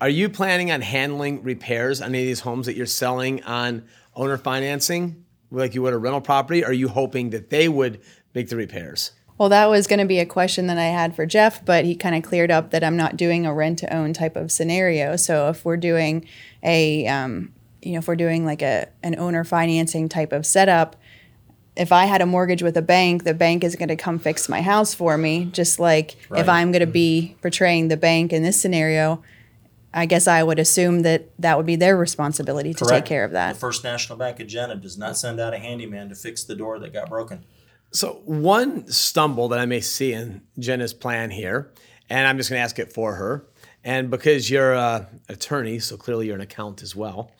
Are 0.00 0.08
you 0.08 0.28
planning 0.28 0.70
on 0.70 0.80
handling 0.80 1.42
repairs 1.42 2.00
on 2.00 2.10
any 2.10 2.20
of 2.20 2.26
these 2.26 2.40
homes 2.40 2.66
that 2.66 2.76
you're 2.76 2.86
selling 2.86 3.42
on 3.42 3.84
owner 4.14 4.36
financing, 4.36 5.24
like 5.50 5.74
you 5.74 5.82
would 5.82 5.92
a 5.92 5.98
rental 5.98 6.20
property? 6.20 6.62
Or 6.62 6.68
are 6.68 6.72
you 6.72 6.88
hoping 6.88 7.30
that 7.30 7.50
they 7.50 7.68
would 7.68 8.00
make 8.34 8.48
the 8.48 8.56
repairs? 8.56 9.12
Well, 9.38 9.48
that 9.48 9.70
was 9.70 9.86
going 9.86 9.98
to 9.98 10.06
be 10.06 10.18
a 10.18 10.26
question 10.26 10.66
that 10.66 10.78
I 10.78 10.84
had 10.84 11.16
for 11.16 11.26
Jeff, 11.26 11.64
but 11.64 11.84
he 11.84 11.96
kind 11.96 12.14
of 12.14 12.22
cleared 12.22 12.50
up 12.50 12.70
that 12.70 12.84
I'm 12.84 12.96
not 12.96 13.16
doing 13.16 13.46
a 13.46 13.54
rent 13.54 13.78
to 13.80 13.92
own 13.92 14.12
type 14.12 14.36
of 14.36 14.52
scenario. 14.52 15.16
So 15.16 15.48
if 15.48 15.64
we're 15.64 15.78
doing 15.78 16.26
a, 16.62 17.06
um, 17.06 17.52
you 17.82 17.92
know, 17.92 17.98
if 17.98 18.08
we're 18.08 18.16
doing 18.16 18.44
like 18.44 18.62
a 18.62 18.88
an 19.02 19.18
owner 19.18 19.44
financing 19.44 20.08
type 20.08 20.32
of 20.32 20.44
setup, 20.46 20.96
if 21.76 21.92
I 21.92 22.04
had 22.06 22.20
a 22.20 22.26
mortgage 22.26 22.62
with 22.62 22.76
a 22.76 22.82
bank, 22.82 23.24
the 23.24 23.34
bank 23.34 23.64
is 23.64 23.76
going 23.76 23.88
to 23.88 23.96
come 23.96 24.18
fix 24.18 24.48
my 24.48 24.60
house 24.60 24.92
for 24.94 25.16
me. 25.16 25.46
Just 25.46 25.78
like 25.78 26.16
Right. 26.28 26.40
if 26.40 26.48
I'm 26.48 26.72
going 26.72 26.80
to 26.80 26.86
be 26.86 27.36
portraying 27.40 27.88
the 27.88 27.96
bank 27.96 28.32
in 28.32 28.42
this 28.42 28.60
scenario, 28.60 29.22
I 29.94 30.06
guess 30.06 30.28
I 30.28 30.42
would 30.42 30.58
assume 30.58 31.00
that 31.02 31.30
that 31.38 31.56
would 31.56 31.66
be 31.66 31.76
their 31.76 31.96
responsibility 31.96 32.74
to 32.74 32.84
Correct. 32.84 33.06
take 33.06 33.08
care 33.08 33.24
of 33.24 33.32
that. 33.32 33.54
The 33.54 33.60
First 33.60 33.82
National 33.82 34.18
Bank 34.18 34.40
of 34.40 34.46
Jenna 34.46 34.76
does 34.76 34.98
not 34.98 35.16
send 35.16 35.40
out 35.40 35.54
a 35.54 35.58
handyman 35.58 36.08
to 36.10 36.14
fix 36.14 36.44
the 36.44 36.54
door 36.54 36.78
that 36.80 36.92
got 36.92 37.08
broken. 37.08 37.44
So, 37.92 38.20
one 38.24 38.86
stumble 38.88 39.48
that 39.48 39.58
I 39.58 39.66
may 39.66 39.80
see 39.80 40.12
in 40.12 40.42
Jenna's 40.60 40.94
plan 40.94 41.30
here, 41.30 41.72
and 42.08 42.24
I'm 42.26 42.36
just 42.36 42.48
going 42.50 42.58
to 42.60 42.62
ask 42.62 42.78
it 42.78 42.92
for 42.92 43.16
her, 43.16 43.46
and 43.82 44.10
because 44.10 44.48
you're 44.48 44.74
an 44.74 45.06
attorney, 45.28 45.80
so 45.80 45.96
clearly 45.96 46.26
you're 46.26 46.36
an 46.36 46.40
accountant 46.40 46.82
as 46.84 46.94
well. 46.94 47.32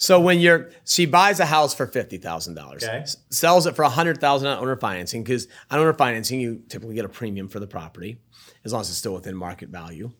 So, 0.00 0.20
when 0.20 0.38
you're 0.38 0.70
she 0.84 1.06
buys 1.06 1.40
a 1.40 1.46
house 1.46 1.74
for 1.74 1.86
fifty 1.86 2.18
thousand 2.18 2.54
dollars, 2.54 2.84
Okay. 2.84 3.04
sells 3.30 3.66
it 3.66 3.74
for 3.76 3.82
a 3.82 3.88
hundred 3.88 4.20
thousand 4.20 4.46
on 4.48 4.58
owner 4.58 4.76
financing, 4.76 5.24
because 5.24 5.48
on 5.70 5.80
owner 5.80 5.92
financing 5.92 6.40
you 6.40 6.62
typically 6.68 6.94
get 6.94 7.04
a 7.04 7.08
premium 7.08 7.48
for 7.48 7.58
the 7.58 7.66
property, 7.66 8.18
as 8.64 8.72
long 8.72 8.80
as 8.82 8.88
it's 8.88 8.98
still 8.98 9.14
within 9.14 9.34
market 9.36 9.68
value. 9.70 10.10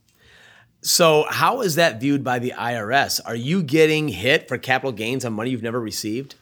So, 0.83 1.27
how 1.31 1.61
is 1.63 1.77
that 1.77 2.01
viewed 2.01 2.23
by 2.25 2.39
the 2.41 2.55
IRS? 2.59 3.21
Are 3.25 3.37
you 3.37 3.63
getting 3.63 4.09
hit 4.09 4.49
for 4.49 4.59
capital 4.59 4.93
gains 4.93 5.25
on 5.25 5.33
money 5.33 5.51
you've 5.51 5.63
never 5.63 5.81
received? 5.81 6.35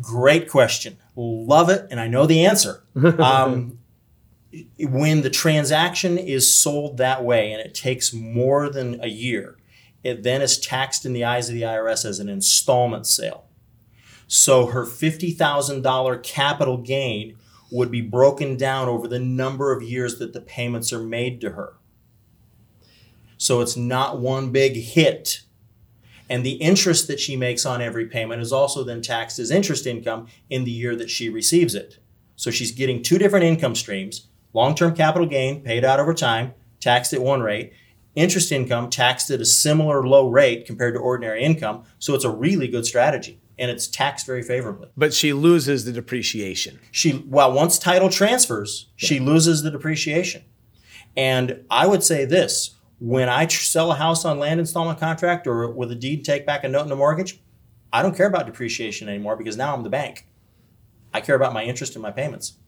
Great 0.00 0.48
question. 0.50 0.98
Love 1.16 1.70
it, 1.70 1.86
and 1.90 1.98
I 1.98 2.08
know 2.08 2.26
the 2.26 2.44
answer. 2.44 2.82
Um, 3.18 3.78
when 4.78 5.20
the 5.22 5.28
transaction 5.30 6.16
is 6.16 6.54
sold 6.54 6.96
that 6.98 7.22
way 7.24 7.52
and 7.52 7.60
it 7.60 7.74
takes 7.74 8.12
more 8.14 8.70
than 8.70 9.02
a 9.02 9.08
year, 9.08 9.56
it 10.06 10.22
then 10.22 10.40
is 10.40 10.58
taxed 10.58 11.04
in 11.04 11.12
the 11.12 11.24
eyes 11.24 11.48
of 11.48 11.54
the 11.56 11.62
IRS 11.62 12.04
as 12.04 12.20
an 12.20 12.28
installment 12.28 13.06
sale. 13.06 13.46
So 14.28 14.66
her 14.66 14.84
$50,000 14.84 16.22
capital 16.22 16.76
gain 16.78 17.36
would 17.72 17.90
be 17.90 18.00
broken 18.00 18.56
down 18.56 18.88
over 18.88 19.08
the 19.08 19.18
number 19.18 19.72
of 19.72 19.82
years 19.82 20.18
that 20.18 20.32
the 20.32 20.40
payments 20.40 20.92
are 20.92 21.02
made 21.02 21.40
to 21.40 21.50
her. 21.50 21.74
So 23.36 23.60
it's 23.60 23.76
not 23.76 24.20
one 24.20 24.52
big 24.52 24.76
hit. 24.76 25.42
And 26.30 26.46
the 26.46 26.52
interest 26.52 27.08
that 27.08 27.18
she 27.18 27.36
makes 27.36 27.66
on 27.66 27.82
every 27.82 28.06
payment 28.06 28.42
is 28.42 28.52
also 28.52 28.84
then 28.84 29.02
taxed 29.02 29.40
as 29.40 29.50
interest 29.50 29.86
income 29.86 30.28
in 30.48 30.62
the 30.62 30.70
year 30.70 30.94
that 30.94 31.10
she 31.10 31.28
receives 31.28 31.74
it. 31.74 31.98
So 32.36 32.52
she's 32.52 32.70
getting 32.70 33.02
two 33.02 33.18
different 33.18 33.44
income 33.44 33.74
streams 33.74 34.28
long 34.52 34.74
term 34.74 34.94
capital 34.94 35.26
gain 35.26 35.62
paid 35.62 35.84
out 35.84 36.00
over 36.00 36.14
time, 36.14 36.54
taxed 36.80 37.12
at 37.12 37.20
one 37.20 37.42
rate, 37.42 37.72
interest 38.16 38.50
income 38.50 38.90
taxed 38.90 39.30
at 39.30 39.40
a 39.40 39.44
similar 39.44 40.06
low 40.06 40.28
rate 40.28 40.66
compared 40.66 40.94
to 40.94 41.00
ordinary 41.00 41.42
income. 41.42 41.84
So 41.98 42.14
it's 42.14 42.24
a 42.24 42.30
really 42.30 42.66
good 42.66 42.84
strategy 42.84 43.40
and 43.58 43.70
it's 43.70 43.86
taxed 43.86 44.26
very 44.26 44.42
favorably. 44.42 44.88
But 44.96 45.14
she 45.14 45.32
loses 45.32 45.84
the 45.84 45.92
depreciation. 45.92 46.78
She, 46.90 47.24
well, 47.28 47.52
once 47.52 47.78
title 47.78 48.10
transfers, 48.10 48.88
she 48.96 49.20
loses 49.20 49.62
the 49.62 49.70
depreciation. 49.70 50.42
And 51.16 51.64
I 51.70 51.86
would 51.86 52.02
say 52.02 52.24
this 52.24 52.76
when 52.98 53.28
I 53.28 53.46
sell 53.46 53.92
a 53.92 53.96
house 53.96 54.24
on 54.24 54.38
land 54.38 54.60
installment 54.60 54.98
contract 54.98 55.46
or 55.46 55.70
with 55.70 55.92
a 55.92 55.94
deed 55.94 56.24
take 56.24 56.46
back 56.46 56.64
a 56.64 56.68
note 56.68 56.82
and 56.82 56.92
a 56.92 56.96
mortgage, 56.96 57.40
I 57.92 58.02
don't 58.02 58.16
care 58.16 58.26
about 58.26 58.46
depreciation 58.46 59.08
anymore 59.08 59.36
because 59.36 59.56
now 59.56 59.74
I'm 59.74 59.82
the 59.82 59.90
bank. 59.90 60.26
I 61.12 61.20
care 61.20 61.36
about 61.36 61.52
my 61.52 61.64
interest 61.64 61.94
and 61.94 62.02
my 62.02 62.10
payments. 62.10 62.58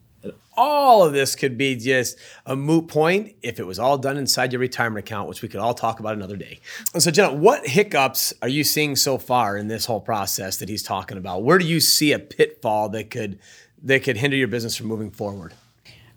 All 0.57 1.05
of 1.05 1.13
this 1.13 1.37
could 1.37 1.57
be 1.57 1.77
just 1.77 2.19
a 2.45 2.57
moot 2.57 2.89
point 2.89 3.37
if 3.43 3.61
it 3.61 3.67
was 3.67 3.79
all 3.79 3.97
done 3.97 4.17
inside 4.17 4.53
your 4.53 4.61
retirement 4.61 5.07
account, 5.07 5.29
which 5.29 5.41
we 5.41 5.49
could 5.49 5.61
all 5.61 5.75
talk 5.75 6.01
about 6.01 6.15
another 6.15 6.37
day. 6.37 6.61
So, 6.99 7.11
Jenna, 7.11 7.33
what 7.33 7.67
hiccups 7.67 8.35
are 8.43 8.49
you 8.49 8.65
seeing 8.65 8.97
so 8.97 9.19
far 9.19 9.57
in 9.57 9.69
this 9.69 9.87
whole 9.87 10.01
process 10.01 10.57
that 10.59 10.69
he's 10.69 10.83
talking 10.83 11.17
about? 11.17 11.45
Where 11.45 11.59
do 11.59 11.67
you 11.67 11.79
see 11.81 12.13
a 12.13 12.19
pitfall 12.19 12.89
that 12.91 13.11
could 13.11 13.39
that 13.85 14.03
could 14.03 14.17
hinder 14.17 14.37
your 14.37 14.49
business 14.49 14.77
from 14.77 14.89
moving 14.89 15.11
forward? 15.13 15.55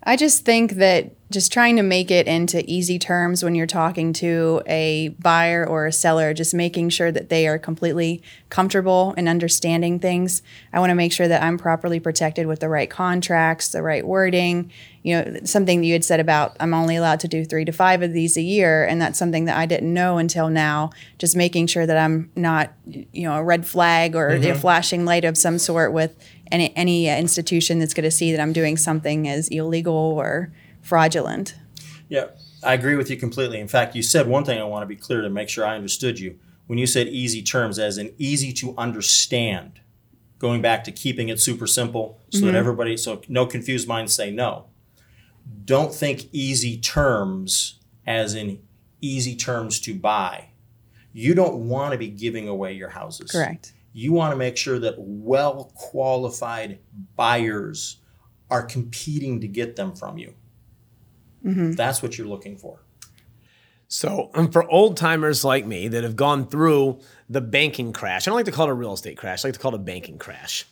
I 0.04 0.16
just 0.16 0.46
think 0.46 0.74
that 0.74 1.12
just 1.32 1.54
trying 1.54 1.76
to 1.78 1.84
make 1.84 2.12
it 2.12 2.28
into 2.28 2.64
easy 2.70 3.00
terms 3.00 3.44
when 3.44 3.56
you're 3.56 3.68
talking 3.68 4.14
to 4.14 4.62
a 4.68 5.10
buyer 5.20 5.66
or 5.66 5.86
a 5.86 5.92
seller, 5.92 6.34
just 6.34 6.54
making 6.54 6.90
sure 6.90 7.12
that 7.12 7.30
they 7.30 7.48
are 7.48 7.58
completely 7.58 8.22
comfortable 8.50 9.14
and 9.16 9.30
understanding 9.30 10.00
things. 10.00 10.42
I 10.74 10.80
want 10.80 10.90
to 10.90 10.96
make 10.96 11.14
sure 11.14 11.28
that 11.28 11.42
I'm 11.42 11.58
properly 11.58 12.00
protected 12.00 12.48
with 12.48 12.60
the 12.60 12.68
right 12.68 12.90
contracts, 12.90 13.70
the 13.70 13.82
right 13.82 14.06
wording. 14.06 14.72
You 15.04 15.16
know, 15.16 15.40
something 15.46 15.82
that 15.82 15.88
you 15.88 15.94
had 15.94 16.04
said 16.04 16.20
about 16.20 16.58
I'm 16.60 16.74
only 16.74 16.96
allowed 16.96 17.22
to 17.22 17.28
do 17.28 17.46
three 17.46 17.66
to 17.66 17.72
five 17.72 18.02
of 18.02 18.12
these 18.14 18.38
a 18.38 18.42
year, 18.42 18.86
and 18.86 19.02
that's 19.02 19.18
something 19.18 19.46
that 19.46 19.58
I 19.58 19.66
didn't 19.66 19.94
know 19.94 20.18
until 20.18 20.50
now. 20.50 20.92
Just 21.18 21.36
making 21.36 21.68
sure 21.68 21.86
that 21.86 21.98
I'm 21.98 22.30
not, 22.36 22.74
you 22.86 23.24
know, 23.24 23.36
a 23.36 23.44
red 23.44 23.66
flag 23.66 24.16
or 24.16 24.32
mm-hmm. 24.32 24.52
a 24.52 24.56
flashing 24.56 25.06
light 25.06 25.26
of 25.26 25.38
some 25.38 25.58
sort 25.58 25.94
with 25.94 26.16
any 26.52 26.76
any 26.76 27.10
uh, 27.10 27.18
institution 27.18 27.80
that's 27.80 27.94
going 27.94 28.04
to 28.04 28.12
see 28.12 28.32
that 28.32 28.42
I'm 28.42 28.54
doing 28.54 28.78
something 28.78 29.28
as 29.28 29.48
illegal 29.48 29.94
or 29.94 30.52
fraudulent. 30.82 31.56
Yeah, 32.10 32.28
I 32.64 32.74
agree 32.74 32.96
with 32.96 33.10
you 33.10 33.18
completely. 33.18 33.60
In 33.60 33.68
fact, 33.68 33.96
you 33.96 34.04
said 34.04 34.28
one 34.28 34.44
thing 34.44 34.60
I 34.60 34.64
want 34.64 34.84
to 34.84 34.88
be 34.88 34.96
clear 34.96 35.22
to 35.22 35.30
make 35.30 35.50
sure 35.50 35.66
I 35.66 35.76
understood 35.76 36.20
you. 36.20 36.38
When 36.68 36.78
you 36.78 36.88
said 36.88 37.08
easy 37.08 37.42
terms, 37.42 37.80
as 37.80 37.98
in 37.98 38.14
easy 38.18 38.54
to 38.54 38.74
understand, 38.78 39.82
going 40.40 40.62
back 40.62 40.84
to 40.86 40.92
keeping 40.92 41.30
it 41.30 41.40
super 41.40 41.68
simple 41.68 42.20
so 42.30 42.46
that 42.46 42.56
everybody, 42.56 42.98
so 42.98 43.22
no 43.28 43.46
confused 43.46 43.88
minds 43.88 44.14
say 44.14 44.32
no. 44.32 44.66
Don't 45.66 45.94
think 45.94 46.30
easy 46.32 46.78
terms 46.78 47.80
as 48.08 48.34
in 48.34 48.62
easy 49.02 49.36
terms 49.36 49.80
to 49.82 49.94
buy. 49.94 50.48
You 51.14 51.36
don't 51.36 51.68
want 51.68 51.92
to 51.92 51.98
be 51.98 52.08
giving 52.08 52.48
away 52.48 52.74
your 52.74 52.90
houses. 52.90 53.32
Correct. 53.32 53.74
You 53.94 54.14
want 54.14 54.32
to 54.32 54.38
make 54.38 54.58
sure 54.58 54.80
that 54.80 54.96
well 54.98 55.72
qualified 55.76 56.80
buyers 57.16 57.98
are 58.50 58.64
competing 58.64 59.42
to 59.42 59.48
get 59.48 59.76
them 59.76 59.96
from 59.96 60.18
you. 60.18 60.34
That's 61.76 62.02
what 62.04 62.18
you're 62.18 62.28
looking 62.28 62.58
for. 62.58 62.84
So, 63.88 64.32
um, 64.36 64.50
for 64.52 64.70
old 64.72 64.96
timers 64.96 65.44
like 65.44 65.66
me 65.66 65.90
that 65.90 66.06
have 66.06 66.16
gone 66.16 66.48
through 66.48 67.02
the 67.30 67.42
banking 67.42 67.92
crash, 67.92 68.26
I 68.26 68.32
don't 68.32 68.38
like 68.38 68.46
to 68.46 68.52
call 68.52 68.68
it 68.68 68.72
a 68.72 68.74
real 68.74 68.94
estate 68.94 69.18
crash. 69.18 69.44
I 69.44 69.50
like 69.50 69.56
to 69.56 69.60
call 69.60 69.74
it 69.74 69.76
a 69.76 69.80
banking 69.80 70.18
crash. 70.18 70.66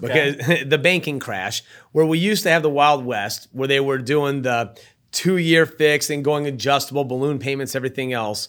Because 0.00 0.36
the 0.66 0.78
banking 0.78 1.20
crash, 1.20 1.62
where 1.92 2.04
we 2.04 2.18
used 2.18 2.42
to 2.42 2.50
have 2.50 2.62
the 2.62 2.70
Wild 2.70 3.04
West, 3.04 3.46
where 3.52 3.68
they 3.68 3.78
were 3.78 3.98
doing 3.98 4.42
the 4.42 4.76
two 5.12 5.36
year 5.36 5.66
fix 5.66 6.10
and 6.10 6.24
going 6.24 6.48
adjustable, 6.48 7.04
balloon 7.04 7.38
payments, 7.38 7.76
everything 7.76 8.12
else. 8.12 8.48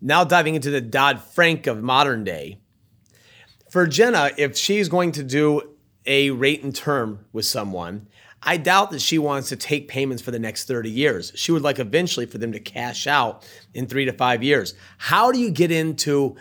Now 0.00 0.22
diving 0.22 0.54
into 0.54 0.70
the 0.70 0.80
Dodd 0.80 1.20
Frank 1.20 1.66
of 1.66 1.82
modern 1.82 2.22
day. 2.22 2.59
For 3.70 3.86
Jenna, 3.86 4.32
if 4.36 4.56
she's 4.56 4.88
going 4.88 5.12
to 5.12 5.22
do 5.22 5.62
a 6.04 6.30
rate 6.30 6.64
and 6.64 6.74
term 6.74 7.24
with 7.32 7.44
someone, 7.44 8.08
I 8.42 8.56
doubt 8.56 8.90
that 8.90 9.00
she 9.00 9.16
wants 9.16 9.48
to 9.50 9.56
take 9.56 9.86
payments 9.86 10.20
for 10.20 10.32
the 10.32 10.40
next 10.40 10.64
30 10.66 10.90
years. 10.90 11.30
She 11.36 11.52
would 11.52 11.62
like 11.62 11.78
eventually 11.78 12.26
for 12.26 12.38
them 12.38 12.50
to 12.50 12.58
cash 12.58 13.06
out 13.06 13.48
in 13.72 13.86
three 13.86 14.04
to 14.06 14.12
five 14.12 14.42
years. 14.42 14.74
How 14.98 15.30
do 15.30 15.38
you 15.38 15.52
get 15.52 15.70
into 15.70 16.34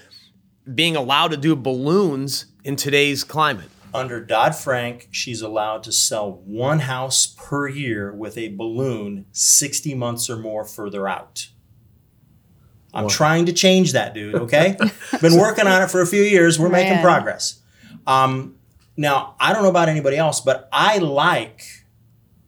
being 0.74 0.96
allowed 0.96 1.28
to 1.28 1.38
do 1.38 1.56
balloons 1.56 2.48
in 2.63 2.76
today's 2.76 3.24
climate? 3.24 3.70
Under 3.94 4.20
Dodd 4.20 4.56
Frank, 4.56 5.10
she's 5.12 5.44
allowed 5.44 5.84
to 5.84 5.92
sell 5.92 6.42
one 6.46 6.80
house 6.80 7.28
per 7.28 7.68
year 7.68 8.12
with 8.12 8.39
a 8.39 8.56
balloon 8.56 9.26
60 9.34 9.94
months 9.94 10.32
or 10.32 10.38
more 10.38 10.65
further 10.65 11.08
out. 11.08 11.50
I'm 12.93 13.08
trying 13.08 13.45
to 13.45 13.54
change 13.54 13.93
that, 13.93 14.13
dude, 14.13 14.36
okay? 14.36 14.75
Been 15.21 15.38
working 15.38 15.67
on 15.67 15.82
it 15.82 15.91
for 15.91 16.02
a 16.02 16.08
few 16.08 16.23
years. 16.23 16.60
We're 16.60 16.69
making 16.69 17.02
progress. 17.02 17.62
Um, 18.08 18.56
now, 18.97 19.36
I 19.39 19.54
don't 19.54 19.63
know 19.63 19.69
about 19.69 19.89
anybody 19.89 20.17
else, 20.17 20.41
but 20.41 20.67
I 20.71 20.97
like 20.97 21.63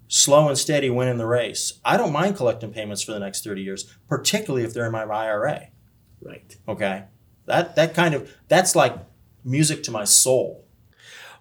slow 0.08 0.50
and 0.50 0.58
steady 0.58 0.90
winning 0.90 1.18
the 1.18 1.26
race. 1.26 1.80
I 1.86 1.96
don't 1.96 2.12
mind 2.12 2.36
collecting 2.36 2.74
payments 2.74 3.02
for 3.02 3.14
the 3.14 3.20
next 3.20 3.44
30 3.44 3.62
years, 3.62 3.84
particularly 4.10 4.66
if 4.66 4.74
they're 4.74 4.86
in 4.86 4.92
my 4.92 5.04
IRA. 5.04 5.68
Right. 6.22 6.58
Okay. 6.68 7.06
That 7.46 7.76
that 7.76 7.94
kind 7.96 8.14
of 8.14 8.36
that's 8.48 8.76
like 8.76 8.96
music 9.44 9.84
to 9.84 9.92
my 9.92 10.04
soul. 10.04 10.66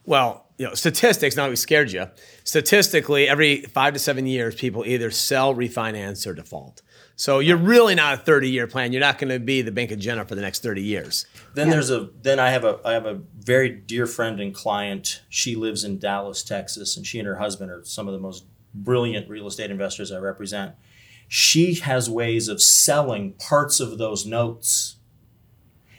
Well, 0.04 0.46
you 0.60 0.66
know, 0.66 0.74
statistics, 0.74 1.36
now 1.36 1.48
we 1.48 1.56
scared 1.56 1.90
you. 1.90 2.06
Statistically, 2.44 3.26
every 3.26 3.62
five 3.62 3.94
to 3.94 3.98
seven 3.98 4.26
years, 4.26 4.54
people 4.54 4.84
either 4.84 5.10
sell, 5.10 5.54
refinance, 5.54 6.26
or 6.26 6.34
default. 6.34 6.82
So 7.16 7.38
you're 7.38 7.56
really 7.56 7.94
not 7.94 8.12
a 8.12 8.16
30 8.18 8.50
year 8.50 8.66
plan. 8.66 8.92
You're 8.92 9.00
not 9.00 9.16
going 9.16 9.30
to 9.30 9.38
be 9.38 9.62
the 9.62 9.72
Bank 9.72 9.90
of 9.90 9.98
Jenna 9.98 10.26
for 10.26 10.34
the 10.34 10.42
next 10.42 10.62
30 10.62 10.82
years. 10.82 11.24
Then 11.54 11.70
there's 11.70 11.88
a 11.88 12.10
then 12.20 12.38
I 12.38 12.50
have 12.50 12.64
a 12.64 12.78
I 12.84 12.92
have 12.92 13.06
a 13.06 13.22
very 13.38 13.70
dear 13.70 14.06
friend 14.06 14.38
and 14.38 14.54
client. 14.54 15.22
She 15.30 15.56
lives 15.56 15.82
in 15.82 15.98
Dallas, 15.98 16.42
Texas, 16.42 16.94
and 16.94 17.06
she 17.06 17.18
and 17.18 17.26
her 17.26 17.36
husband 17.36 17.70
are 17.70 17.82
some 17.82 18.06
of 18.06 18.12
the 18.12 18.20
most 18.20 18.44
brilliant 18.74 19.30
real 19.30 19.46
estate 19.46 19.70
investors 19.70 20.12
I 20.12 20.18
represent. 20.18 20.74
She 21.26 21.72
has 21.76 22.10
ways 22.10 22.48
of 22.48 22.60
selling 22.60 23.32
parts 23.32 23.80
of 23.80 23.96
those 23.96 24.26
notes 24.26 24.96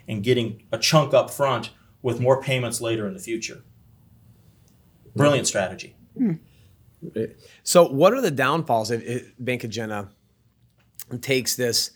and 0.08 0.22
getting 0.22 0.68
a 0.72 0.78
chunk 0.78 1.16
up 1.16 1.32
front 1.32 1.72
with 2.04 2.20
more 2.20 2.40
payments 2.40 2.80
later 2.80 3.08
in 3.08 3.16
the 3.16 3.20
future. 3.20 3.64
Brilliant 5.16 5.48
strategy. 5.48 5.96
So, 7.64 7.88
what 7.88 8.14
are 8.14 8.22
the 8.22 8.32
downfalls 8.32 8.92
if, 8.92 9.34
Bank 9.40 9.64
of 9.64 9.70
Jenna 9.70 10.10
takes 11.20 11.56
this 11.56 11.92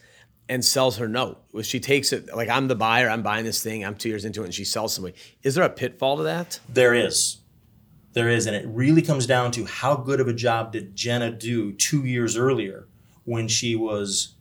and 0.50 0.64
sells 0.64 0.98
her 0.98 1.08
note? 1.08 1.44
If 1.54 1.66
she 1.66 1.80
takes 1.80 2.12
it, 2.12 2.36
like 2.36 2.50
I'm 2.50 2.68
the 2.68 2.76
buyer, 2.76 3.10
I'm 3.10 3.22
buying 3.22 3.46
this 3.46 3.62
thing, 3.64 3.86
I'm 3.86 3.96
two 3.96 4.10
years 4.10 4.26
into 4.26 4.42
it, 4.42 4.46
and 4.46 4.54
she 4.54 4.66
sells 4.66 4.94
somebody. 4.94 5.16
Is 5.44 5.56
there 5.56 5.64
a 5.64 5.70
pitfall 5.70 6.18
to 6.18 6.24
that? 6.24 6.60
There 6.68 6.94
is. 6.94 7.42
There 8.14 8.30
is. 8.30 8.48
And 8.48 8.56
it 8.56 8.66
really 8.68 9.02
comes 9.02 9.28
down 9.28 9.52
to 9.52 9.66
how 9.66 9.96
good 9.96 10.20
of 10.20 10.28
a 10.28 10.34
job 10.34 10.72
did 10.72 10.96
Jenna 10.96 11.32
do 11.32 11.72
two 11.74 12.06
years 12.06 12.38
earlier 12.38 12.88
when 13.26 13.48
she 13.48 13.76
was 13.76 14.36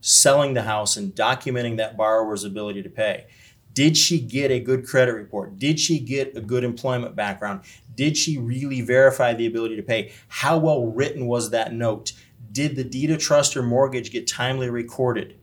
selling 0.00 0.54
the 0.54 0.62
house 0.62 0.96
and 0.96 1.14
documenting 1.14 1.76
that 1.78 1.96
borrower's 1.96 2.44
ability 2.44 2.82
to 2.82 2.88
pay. 2.88 3.26
Did 3.78 3.96
she 3.96 4.18
get 4.18 4.50
a 4.50 4.58
good 4.58 4.88
credit 4.88 5.12
report? 5.12 5.56
Did 5.56 5.78
she 5.78 6.00
get 6.00 6.36
a 6.36 6.40
good 6.40 6.64
employment 6.64 7.14
background? 7.14 7.60
Did 7.94 8.16
she 8.16 8.36
really 8.36 8.80
verify 8.80 9.34
the 9.34 9.46
ability 9.46 9.76
to 9.76 9.84
pay? 9.84 10.10
How 10.26 10.58
well 10.58 10.86
written 10.86 11.28
was 11.28 11.50
that 11.50 11.72
note? 11.72 12.12
Did 12.50 12.74
the 12.74 12.82
deed 12.82 13.12
of 13.12 13.20
trust 13.20 13.56
or 13.56 13.62
mortgage 13.62 14.10
get 14.10 14.26
timely 14.26 14.68
recorded? 14.68 15.38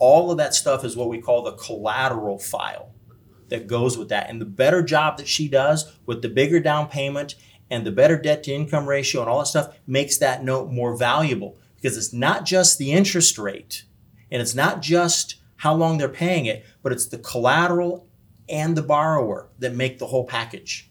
All 0.00 0.32
of 0.32 0.38
that 0.38 0.52
stuff 0.52 0.84
is 0.84 0.96
what 0.96 1.08
we 1.08 1.20
call 1.20 1.42
the 1.44 1.52
collateral 1.52 2.40
file 2.40 2.90
that 3.50 3.68
goes 3.68 3.96
with 3.96 4.08
that. 4.08 4.30
And 4.30 4.40
the 4.40 4.46
better 4.46 4.82
job 4.82 5.16
that 5.18 5.28
she 5.28 5.46
does 5.46 5.96
with 6.06 6.22
the 6.22 6.28
bigger 6.28 6.58
down 6.58 6.88
payment 6.88 7.36
and 7.70 7.86
the 7.86 7.92
better 7.92 8.20
debt 8.20 8.42
to 8.42 8.52
income 8.52 8.88
ratio 8.88 9.20
and 9.20 9.30
all 9.30 9.38
that 9.38 9.46
stuff 9.46 9.76
makes 9.86 10.18
that 10.18 10.42
note 10.42 10.72
more 10.72 10.96
valuable 10.96 11.56
because 11.76 11.96
it's 11.96 12.12
not 12.12 12.44
just 12.44 12.78
the 12.78 12.90
interest 12.90 13.38
rate 13.38 13.84
and 14.28 14.42
it's 14.42 14.56
not 14.56 14.82
just 14.82 15.36
how 15.56 15.74
long 15.74 15.98
they're 15.98 16.08
paying 16.08 16.46
it, 16.46 16.64
but 16.82 16.92
it's 16.92 17.06
the 17.06 17.18
collateral 17.18 18.06
and 18.48 18.76
the 18.76 18.82
borrower 18.82 19.48
that 19.58 19.74
make 19.74 19.98
the 19.98 20.06
whole 20.06 20.24
package. 20.24 20.90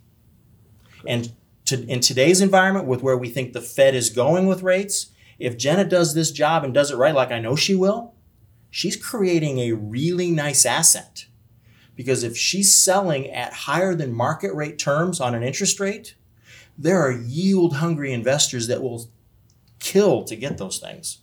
And 1.07 1.31
to, 1.65 1.83
in 1.85 1.99
today's 1.99 2.41
environment, 2.41 2.87
with 2.87 3.01
where 3.01 3.17
we 3.17 3.29
think 3.29 3.53
the 3.53 3.61
Fed 3.61 3.95
is 3.95 4.09
going 4.09 4.47
with 4.47 4.63
rates, 4.63 5.11
if 5.39 5.57
Jenna 5.57 5.85
does 5.85 6.13
this 6.13 6.31
job 6.31 6.63
and 6.63 6.73
does 6.73 6.91
it 6.91 6.97
right, 6.97 7.15
like 7.15 7.31
I 7.31 7.39
know 7.39 7.55
she 7.55 7.75
will, 7.75 8.13
she's 8.69 8.95
creating 8.95 9.59
a 9.59 9.73
really 9.73 10.31
nice 10.31 10.65
asset. 10.65 11.25
Because 11.95 12.23
if 12.23 12.37
she's 12.37 12.75
selling 12.75 13.31
at 13.31 13.53
higher 13.53 13.95
than 13.95 14.13
market 14.13 14.53
rate 14.53 14.77
terms 14.77 15.21
on 15.21 15.33
an 15.33 15.43
interest 15.43 15.79
rate, 15.79 16.15
there 16.77 16.99
are 16.99 17.11
yield 17.11 17.77
hungry 17.77 18.11
investors 18.11 18.67
that 18.67 18.81
will 18.81 19.09
kill 19.79 20.23
to 20.25 20.35
get 20.35 20.57
those 20.57 20.77
things. 20.77 21.21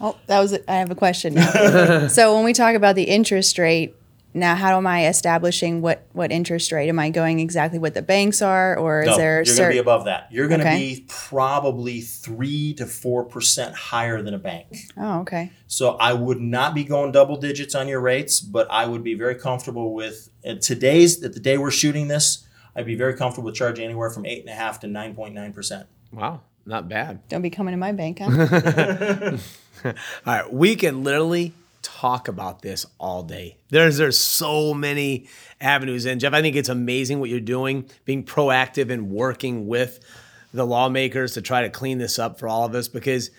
Oh, 0.00 0.16
that 0.26 0.40
was. 0.40 0.58
I 0.68 0.74
have 0.74 0.90
a 0.90 0.94
question 0.94 1.34
now. 1.34 2.06
so 2.08 2.34
when 2.34 2.44
we 2.44 2.52
talk 2.52 2.74
about 2.74 2.94
the 2.96 3.04
interest 3.04 3.58
rate, 3.58 3.94
now 4.36 4.56
how 4.56 4.76
am 4.76 4.86
I 4.86 5.06
establishing 5.06 5.80
what 5.80 6.06
what 6.12 6.32
interest 6.32 6.72
rate? 6.72 6.88
Am 6.88 6.98
I 6.98 7.10
going 7.10 7.38
exactly 7.38 7.78
what 7.78 7.94
the 7.94 8.02
banks 8.02 8.42
are, 8.42 8.76
or 8.76 9.02
is 9.02 9.06
No, 9.06 9.16
there 9.16 9.42
you're 9.46 9.54
going 9.56 9.68
to 9.68 9.74
be 9.74 9.78
above 9.78 10.04
that. 10.06 10.26
You're 10.32 10.48
going 10.48 10.60
to 10.60 10.66
Okay. 10.66 10.94
be 10.96 11.04
probably 11.08 12.00
three 12.00 12.74
to 12.74 12.86
four 12.86 13.24
percent 13.24 13.74
higher 13.76 14.20
than 14.22 14.34
a 14.34 14.38
bank. 14.38 14.76
oh, 14.96 15.20
okay. 15.20 15.52
So 15.68 15.90
I 15.92 16.12
would 16.12 16.40
not 16.40 16.74
be 16.74 16.82
going 16.84 17.12
double 17.12 17.36
digits 17.36 17.74
on 17.76 17.86
your 17.88 18.00
rates, 18.00 18.40
but 18.40 18.66
I 18.70 18.86
would 18.86 19.04
be 19.04 19.14
very 19.14 19.36
comfortable 19.36 19.94
with 19.94 20.28
at 20.44 20.60
today's 20.62 21.22
at 21.22 21.32
the 21.34 21.40
day 21.40 21.56
we're 21.56 21.70
shooting 21.70 22.08
this. 22.08 22.46
I'd 22.76 22.86
be 22.86 22.96
very 22.96 23.14
comfortable 23.14 23.46
with 23.46 23.54
charging 23.54 23.84
anywhere 23.84 24.10
from 24.10 24.26
eight 24.26 24.40
and 24.40 24.48
a 24.50 24.54
half 24.54 24.80
to 24.80 24.88
nine 24.88 25.14
point 25.14 25.34
nine 25.34 25.52
percent. 25.52 25.86
Wow, 26.12 26.40
not 26.66 26.88
bad. 26.88 27.26
Don't 27.28 27.42
be 27.42 27.50
coming 27.50 27.70
to 27.72 27.78
my 27.78 27.92
bank, 27.92 28.18
huh? 28.20 29.36
All 29.84 29.92
right, 30.26 30.52
we 30.52 30.76
can 30.76 31.04
literally 31.04 31.52
talk 31.82 32.28
about 32.28 32.62
this 32.62 32.86
all 32.98 33.22
day. 33.22 33.56
There's 33.68 33.98
there's 33.98 34.18
so 34.18 34.74
many 34.74 35.28
avenues, 35.60 36.06
and 36.06 36.20
Jeff, 36.20 36.32
I 36.32 36.40
think 36.42 36.56
it's 36.56 36.68
amazing 36.68 37.20
what 37.20 37.30
you're 37.30 37.40
doing, 37.40 37.88
being 38.04 38.24
proactive 38.24 38.90
and 38.90 39.10
working 39.10 39.66
with 39.66 40.00
the 40.52 40.66
lawmakers 40.66 41.34
to 41.34 41.42
try 41.42 41.62
to 41.62 41.70
clean 41.70 41.98
this 41.98 42.18
up 42.18 42.38
for 42.38 42.48
all 42.48 42.64
of 42.64 42.74
us. 42.74 42.88
Because 42.88 43.30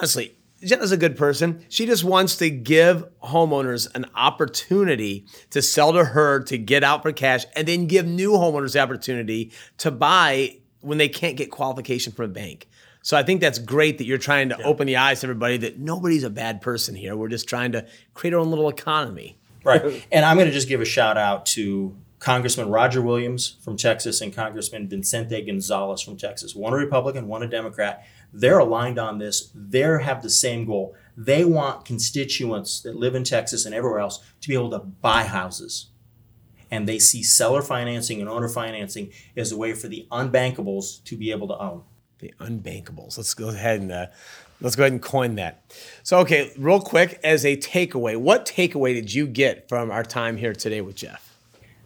honestly, 0.00 0.34
Jenna's 0.62 0.92
a 0.92 0.96
good 0.96 1.16
person. 1.16 1.64
She 1.68 1.86
just 1.86 2.04
wants 2.04 2.36
to 2.36 2.50
give 2.50 3.04
homeowners 3.20 3.88
an 3.94 4.06
opportunity 4.14 5.24
to 5.50 5.62
sell 5.62 5.92
to 5.92 6.04
her 6.04 6.40
to 6.44 6.58
get 6.58 6.84
out 6.84 7.02
for 7.02 7.12
cash, 7.12 7.46
and 7.56 7.66
then 7.66 7.86
give 7.86 8.06
new 8.06 8.32
homeowners 8.32 8.74
the 8.74 8.80
opportunity 8.80 9.52
to 9.78 9.90
buy 9.90 10.56
when 10.80 10.98
they 10.98 11.08
can't 11.08 11.36
get 11.36 11.50
qualification 11.50 12.12
from 12.12 12.26
a 12.26 12.28
bank. 12.28 12.68
So 13.02 13.16
I 13.16 13.22
think 13.22 13.40
that's 13.40 13.58
great 13.58 13.98
that 13.98 14.04
you're 14.04 14.18
trying 14.18 14.50
to 14.50 14.62
open 14.62 14.86
the 14.86 14.96
eyes 14.96 15.20
to 15.20 15.26
everybody 15.26 15.56
that 15.58 15.78
nobody's 15.78 16.24
a 16.24 16.30
bad 16.30 16.60
person 16.60 16.94
here. 16.94 17.16
We're 17.16 17.28
just 17.28 17.48
trying 17.48 17.72
to 17.72 17.86
create 18.14 18.34
our 18.34 18.40
own 18.40 18.50
little 18.50 18.68
economy. 18.68 19.38
Right. 19.64 20.06
and 20.12 20.24
I'm 20.24 20.36
going 20.36 20.48
to 20.48 20.52
just 20.52 20.68
give 20.68 20.80
a 20.80 20.84
shout 20.84 21.16
out 21.16 21.46
to 21.46 21.96
Congressman 22.18 22.68
Roger 22.68 23.00
Williams 23.00 23.56
from 23.62 23.76
Texas 23.76 24.20
and 24.20 24.34
Congressman 24.34 24.88
Vicente 24.88 25.40
Gonzalez 25.42 26.02
from 26.02 26.16
Texas. 26.16 26.54
One 26.54 26.72
a 26.72 26.76
Republican, 26.76 27.28
one 27.28 27.42
a 27.42 27.46
Democrat. 27.46 28.06
They're 28.32 28.58
aligned 28.58 28.98
on 28.98 29.18
this. 29.18 29.50
They 29.54 29.80
have 29.80 30.22
the 30.22 30.30
same 30.30 30.66
goal. 30.66 30.94
They 31.16 31.44
want 31.44 31.84
constituents 31.84 32.80
that 32.80 32.96
live 32.96 33.14
in 33.14 33.24
Texas 33.24 33.64
and 33.64 33.74
everywhere 33.74 34.00
else 34.00 34.20
to 34.40 34.48
be 34.48 34.54
able 34.54 34.70
to 34.70 34.78
buy 34.78 35.24
houses. 35.24 35.86
And 36.70 36.86
they 36.86 36.98
see 36.98 37.22
seller 37.22 37.62
financing 37.62 38.20
and 38.20 38.28
owner 38.28 38.48
financing 38.48 39.12
as 39.36 39.52
a 39.52 39.56
way 39.56 39.72
for 39.72 39.88
the 39.88 40.06
unbankables 40.10 41.02
to 41.04 41.16
be 41.16 41.30
able 41.30 41.48
to 41.48 41.58
own. 41.58 41.82
The 42.20 42.34
unbankables. 42.40 43.16
Let's 43.16 43.34
go 43.34 43.48
ahead 43.48 43.80
and 43.80 43.92
uh, 43.92 44.06
let's 44.60 44.76
go 44.76 44.82
ahead 44.82 44.92
and 44.92 45.02
coin 45.02 45.36
that. 45.36 45.62
So, 46.02 46.18
okay, 46.18 46.52
real 46.58 46.80
quick, 46.80 47.20
as 47.22 47.44
a 47.44 47.56
takeaway, 47.56 48.16
what 48.16 48.44
takeaway 48.44 48.94
did 48.94 49.14
you 49.14 49.26
get 49.26 49.68
from 49.68 49.90
our 49.90 50.02
time 50.02 50.36
here 50.36 50.52
today 50.52 50.80
with 50.80 50.96
Jeff? 50.96 51.36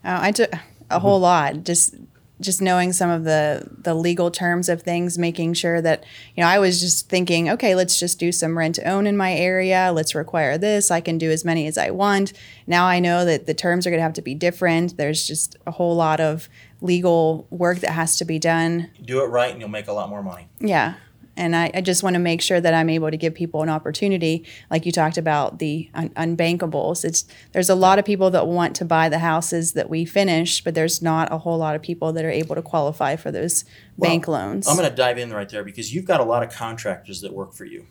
Oh, 0.04 0.18
I 0.20 0.32
took 0.32 0.50
a 0.90 0.98
whole 0.98 1.20
lot. 1.20 1.64
Just 1.64 1.94
just 2.40 2.60
knowing 2.60 2.92
some 2.92 3.08
of 3.08 3.24
the 3.24 3.68
the 3.82 3.94
legal 3.94 4.30
terms 4.30 4.68
of 4.68 4.82
things, 4.82 5.16
making 5.16 5.54
sure 5.54 5.80
that 5.80 6.04
you 6.34 6.42
know 6.42 6.48
I 6.48 6.58
was 6.58 6.80
just 6.80 7.08
thinking, 7.08 7.48
okay, 7.50 7.74
let's 7.74 7.98
just 7.98 8.18
do 8.18 8.32
some 8.32 8.58
rent 8.58 8.74
to 8.76 8.88
own 8.88 9.06
in 9.06 9.16
my 9.16 9.32
area. 9.32 9.92
Let's 9.94 10.14
require 10.14 10.58
this. 10.58 10.90
I 10.90 11.00
can 11.00 11.18
do 11.18 11.30
as 11.30 11.44
many 11.44 11.66
as 11.66 11.78
I 11.78 11.90
want. 11.90 12.32
Now 12.66 12.86
I 12.86 12.98
know 12.98 13.24
that 13.24 13.46
the 13.46 13.54
terms 13.54 13.86
are 13.86 13.90
going 13.90 13.98
to 13.98 14.04
have 14.04 14.12
to 14.14 14.22
be 14.22 14.34
different. 14.34 14.96
There's 14.96 15.26
just 15.26 15.56
a 15.66 15.70
whole 15.70 15.94
lot 15.94 16.20
of 16.20 16.48
legal 16.82 17.46
work 17.50 17.78
that 17.78 17.92
has 17.92 18.18
to 18.18 18.24
be 18.24 18.38
done. 18.38 18.90
Do 19.02 19.22
it 19.22 19.28
right, 19.28 19.50
and 19.50 19.60
you'll 19.60 19.70
make 19.70 19.86
a 19.88 19.92
lot 19.92 20.10
more 20.10 20.22
money. 20.22 20.48
Yeah. 20.60 20.94
And 21.34 21.56
I, 21.56 21.70
I 21.72 21.80
just 21.80 22.02
want 22.02 22.14
to 22.14 22.20
make 22.20 22.42
sure 22.42 22.60
that 22.60 22.74
I'm 22.74 22.90
able 22.90 23.10
to 23.10 23.16
give 23.16 23.34
people 23.34 23.62
an 23.62 23.70
opportunity, 23.70 24.44
like 24.70 24.84
you 24.84 24.92
talked 24.92 25.16
about 25.16 25.60
the 25.60 25.88
un- 25.94 26.10
unbankables. 26.10 27.06
It's 27.06 27.24
there's 27.52 27.70
a 27.70 27.74
lot 27.74 27.98
of 27.98 28.04
people 28.04 28.30
that 28.32 28.46
want 28.46 28.76
to 28.76 28.84
buy 28.84 29.08
the 29.08 29.18
houses 29.18 29.72
that 29.72 29.88
we 29.88 30.04
finish, 30.04 30.62
but 30.62 30.74
there's 30.74 31.00
not 31.00 31.32
a 31.32 31.38
whole 31.38 31.56
lot 31.56 31.74
of 31.74 31.80
people 31.80 32.12
that 32.12 32.24
are 32.26 32.30
able 32.30 32.54
to 32.54 32.60
qualify 32.60 33.16
for 33.16 33.32
those 33.32 33.64
bank 33.96 34.28
loans. 34.28 34.68
I'm 34.68 34.76
going 34.76 34.90
to 34.90 34.94
dive 34.94 35.16
in 35.16 35.32
right 35.32 35.48
there 35.48 35.64
because 35.64 35.94
you've 35.94 36.04
got 36.04 36.20
a 36.20 36.24
lot 36.24 36.42
of 36.42 36.52
contractors 36.52 37.22
that 37.22 37.32
work 37.32 37.54
for 37.54 37.64
you. 37.64 37.86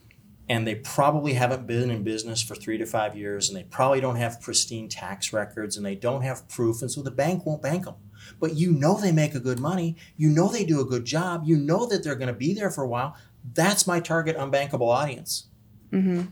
And 0.47 0.67
they 0.67 0.75
probably 0.75 1.33
haven't 1.33 1.65
been 1.65 1.89
in 1.89 2.03
business 2.03 2.43
for 2.43 2.55
three 2.55 2.77
to 2.77 2.85
five 2.85 3.15
years, 3.15 3.47
and 3.47 3.57
they 3.57 3.63
probably 3.63 4.01
don't 4.01 4.17
have 4.17 4.41
pristine 4.41 4.89
tax 4.89 5.31
records, 5.31 5.77
and 5.77 5.85
they 5.85 5.95
don't 5.95 6.23
have 6.23 6.47
proof, 6.49 6.81
and 6.81 6.91
so 6.91 7.01
the 7.01 7.09
bank 7.09 7.45
won't 7.45 7.61
bank 7.61 7.85
them. 7.85 7.95
But 8.39 8.55
you 8.55 8.71
know 8.71 8.99
they 8.99 9.11
make 9.11 9.35
a 9.35 9.39
good 9.39 9.59
money, 9.59 9.95
you 10.17 10.29
know 10.29 10.47
they 10.47 10.65
do 10.65 10.81
a 10.81 10.85
good 10.85 11.05
job, 11.05 11.43
you 11.45 11.57
know 11.57 11.85
that 11.87 12.03
they're 12.03 12.15
going 12.15 12.27
to 12.27 12.33
be 12.33 12.53
there 12.53 12.71
for 12.71 12.83
a 12.83 12.87
while. 12.87 13.15
That's 13.53 13.87
my 13.87 13.99
target 13.99 14.37
unbankable 14.37 14.89
audience. 14.89 15.47
Mm-hmm. 15.91 16.27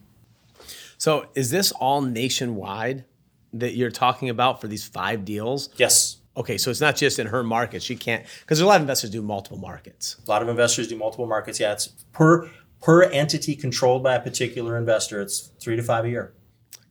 So 0.97 1.27
is 1.35 1.49
this 1.49 1.71
all 1.71 2.01
nationwide 2.01 3.05
that 3.53 3.75
you're 3.75 3.91
talking 3.91 4.29
about 4.29 4.62
for 4.62 4.67
these 4.67 4.85
five 4.85 5.25
deals? 5.25 5.69
Yes, 5.77 6.19
Okay, 6.39 6.57
so 6.57 6.71
it's 6.71 6.79
not 6.79 6.95
just 6.95 7.19
in 7.19 7.27
her 7.27 7.43
market. 7.43 7.83
She 7.83 7.97
can't 7.97 8.23
because 8.23 8.59
there's 8.59 8.62
a 8.62 8.65
lot 8.65 8.77
of 8.77 8.83
investors 8.83 9.09
do 9.09 9.21
multiple 9.21 9.57
markets. 9.57 10.15
a 10.25 10.29
lot 10.29 10.41
of 10.41 10.47
investors 10.47 10.88
do 10.88 10.95
multiple 10.95 11.27
markets. 11.27 11.59
Yeah, 11.59 11.73
it's 11.73 11.88
per 12.13 12.49
per 12.81 13.03
entity 13.03 13.57
controlled 13.57 14.03
by 14.03 14.15
a 14.15 14.21
particular 14.21 14.77
investor. 14.77 15.21
It's 15.21 15.51
three 15.59 15.75
to 15.75 15.83
five 15.83 16.05
a 16.05 16.09
year. 16.09 16.33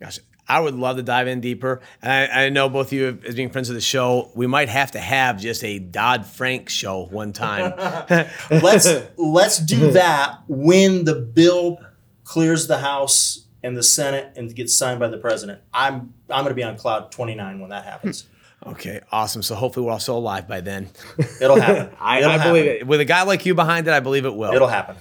Gosh, 0.01 0.19
I 0.49 0.61
would 0.61 0.75
love 0.75 0.97
to 0.97 1.03
dive 1.03 1.29
in 1.29 1.41
deeper. 1.41 1.81
And 2.01 2.11
I, 2.33 2.47
I 2.47 2.49
know 2.49 2.69
both 2.69 2.87
of 2.89 2.93
you, 2.95 3.19
as 3.27 3.35
being 3.35 3.51
friends 3.51 3.69
of 3.69 3.75
the 3.75 3.81
show, 3.83 4.31
we 4.35 4.47
might 4.47 4.69
have 4.71 4.93
to 4.93 4.99
have 4.99 5.39
just 5.39 5.63
a 5.63 5.79
Dodd 5.79 6.25
Frank 6.25 6.69
show 6.71 7.05
one 7.11 7.33
time. 7.35 7.75
let's 8.51 8.89
let's 9.17 9.59
do 9.59 9.91
that 9.93 10.39
when 10.49 11.05
the 11.05 11.15
bill 11.15 11.79
clears 12.25 12.67
the 12.67 12.79
House 12.79 13.45
and 13.63 13.77
the 13.77 13.83
Senate 13.83 14.33
and 14.37 14.55
gets 14.55 14.75
signed 14.75 15.01
by 15.01 15.09
the 15.09 15.19
president. 15.19 15.61
I'm 15.73 16.15
I'm 16.31 16.45
going 16.45 16.49
to 16.49 16.55
be 16.55 16.63
on 16.63 16.77
cloud 16.79 17.13
29 17.13 17.61
when 17.61 17.71
that 17.71 17.85
happens. 17.85 18.27
okay, 18.67 19.01
awesome. 19.13 19.43
So 19.43 19.55
hopefully 19.55 19.85
we're 19.87 19.93
all 19.93 19.99
still 20.01 20.19
alive 20.19 20.49
by 20.49 20.61
then. 20.63 20.89
It'll 21.41 21.61
happen. 21.61 21.95
I, 22.01 22.19
It'll 22.19 22.31
I 22.31 22.33
happen. 22.39 22.53
believe 22.53 22.67
it. 22.67 22.87
With 22.87 23.01
a 23.01 23.05
guy 23.05 23.23
like 23.25 23.45
you 23.45 23.55
behind 23.55 23.87
it, 23.87 23.93
I 23.93 24.01
believe 24.01 24.25
it 24.25 24.35
will. 24.35 24.53
It'll 24.53 24.69
happen. 24.69 24.97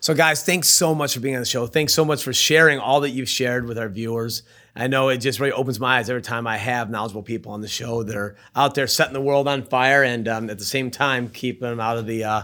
So, 0.00 0.14
guys, 0.14 0.44
thanks 0.44 0.66
so 0.68 0.94
much 0.96 1.14
for 1.14 1.20
being 1.20 1.36
on 1.36 1.40
the 1.42 1.46
show. 1.46 1.66
Thanks 1.68 1.94
so 1.94 2.04
much 2.04 2.24
for 2.24 2.32
sharing 2.32 2.80
all 2.80 3.00
that 3.02 3.10
you've 3.10 3.28
shared 3.28 3.66
with 3.66 3.78
our 3.78 3.88
viewers. 3.88 4.42
I 4.74 4.86
know 4.86 5.10
it 5.10 5.18
just 5.18 5.38
really 5.38 5.52
opens 5.52 5.78
my 5.78 5.98
eyes 5.98 6.08
every 6.08 6.22
time 6.22 6.46
I 6.46 6.56
have 6.56 6.88
knowledgeable 6.88 7.22
people 7.22 7.52
on 7.52 7.60
the 7.60 7.68
show 7.68 8.02
that 8.04 8.16
are 8.16 8.36
out 8.56 8.74
there 8.74 8.86
setting 8.86 9.12
the 9.12 9.20
world 9.20 9.46
on 9.46 9.64
fire, 9.64 10.02
and 10.02 10.26
um, 10.26 10.48
at 10.48 10.58
the 10.58 10.64
same 10.64 10.90
time 10.90 11.28
keeping 11.28 11.68
them 11.68 11.78
out 11.78 11.98
of 11.98 12.06
the 12.06 12.24
uh, 12.24 12.42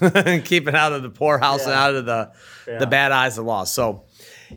keeping 0.44 0.74
out 0.74 0.92
of 0.92 1.02
the 1.02 1.10
poorhouse 1.10 1.64
and 1.64 1.72
out 1.72 1.94
of 1.94 2.06
the 2.06 2.32
the 2.78 2.86
bad 2.86 3.12
eyes 3.12 3.36
of 3.36 3.44
the 3.44 3.50
law. 3.50 3.64
So, 3.64 4.04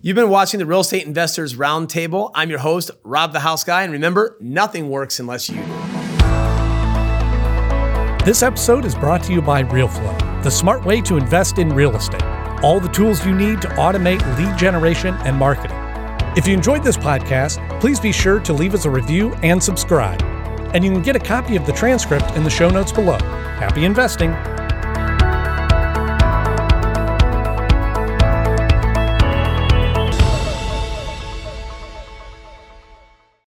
you've 0.02 0.16
been 0.16 0.30
watching 0.30 0.60
the 0.60 0.66
Real 0.66 0.80
Estate 0.80 1.06
Investors 1.06 1.56
Roundtable. 1.56 2.32
I'm 2.36 2.50
your 2.50 2.60
host, 2.60 2.92
Rob 3.04 3.34
the 3.34 3.42
House 3.42 3.66
Guy, 3.66 3.84
and 3.84 3.92
remember, 3.92 4.38
nothing 4.40 4.90
works 4.90 5.20
unless 5.20 5.50
you 5.50 5.56
do. 5.56 5.62
This 8.24 8.44
episode 8.44 8.86
is 8.86 8.96
brought 8.96 9.24
to 9.24 9.34
you 9.34 9.42
by 9.42 9.64
RealFlow, 9.64 10.44
the 10.44 10.52
smart 10.52 10.86
way 10.86 11.02
to 11.02 11.18
invest 11.18 11.58
in 11.58 11.70
real 11.70 11.96
estate. 11.96 12.24
All 12.64 12.80
the 12.80 12.90
tools 12.90 13.26
you 13.26 13.36
need 13.36 13.62
to 13.62 13.68
automate 13.70 14.22
lead 14.38 14.58
generation 14.58 15.16
and 15.26 15.36
marketing. 15.36 15.79
If 16.36 16.48
you 16.48 16.54
enjoyed 16.54 16.84
this 16.84 16.96
podcast, 16.96 17.58
please 17.80 18.00
be 18.00 18.12
sure 18.12 18.40
to 18.42 18.54
leave 18.54 18.76
us 18.76 18.86
a 18.86 18.90
review 18.90 19.34
and 19.42 19.62
subscribe. 19.62 20.22
And 20.76 20.86
you 20.86 20.92
can 20.92 21.02
get 21.02 21.16
a 21.16 21.20
copy 21.20 21.56
of 21.56 21.66
the 21.66 21.74
transcript 21.74 22.32
in 22.36 22.44
the 22.44 22.50
show 22.52 22.70
notes 22.70 22.92
below. 22.92 23.18
Happy 23.18 23.84
investing! 23.84 24.59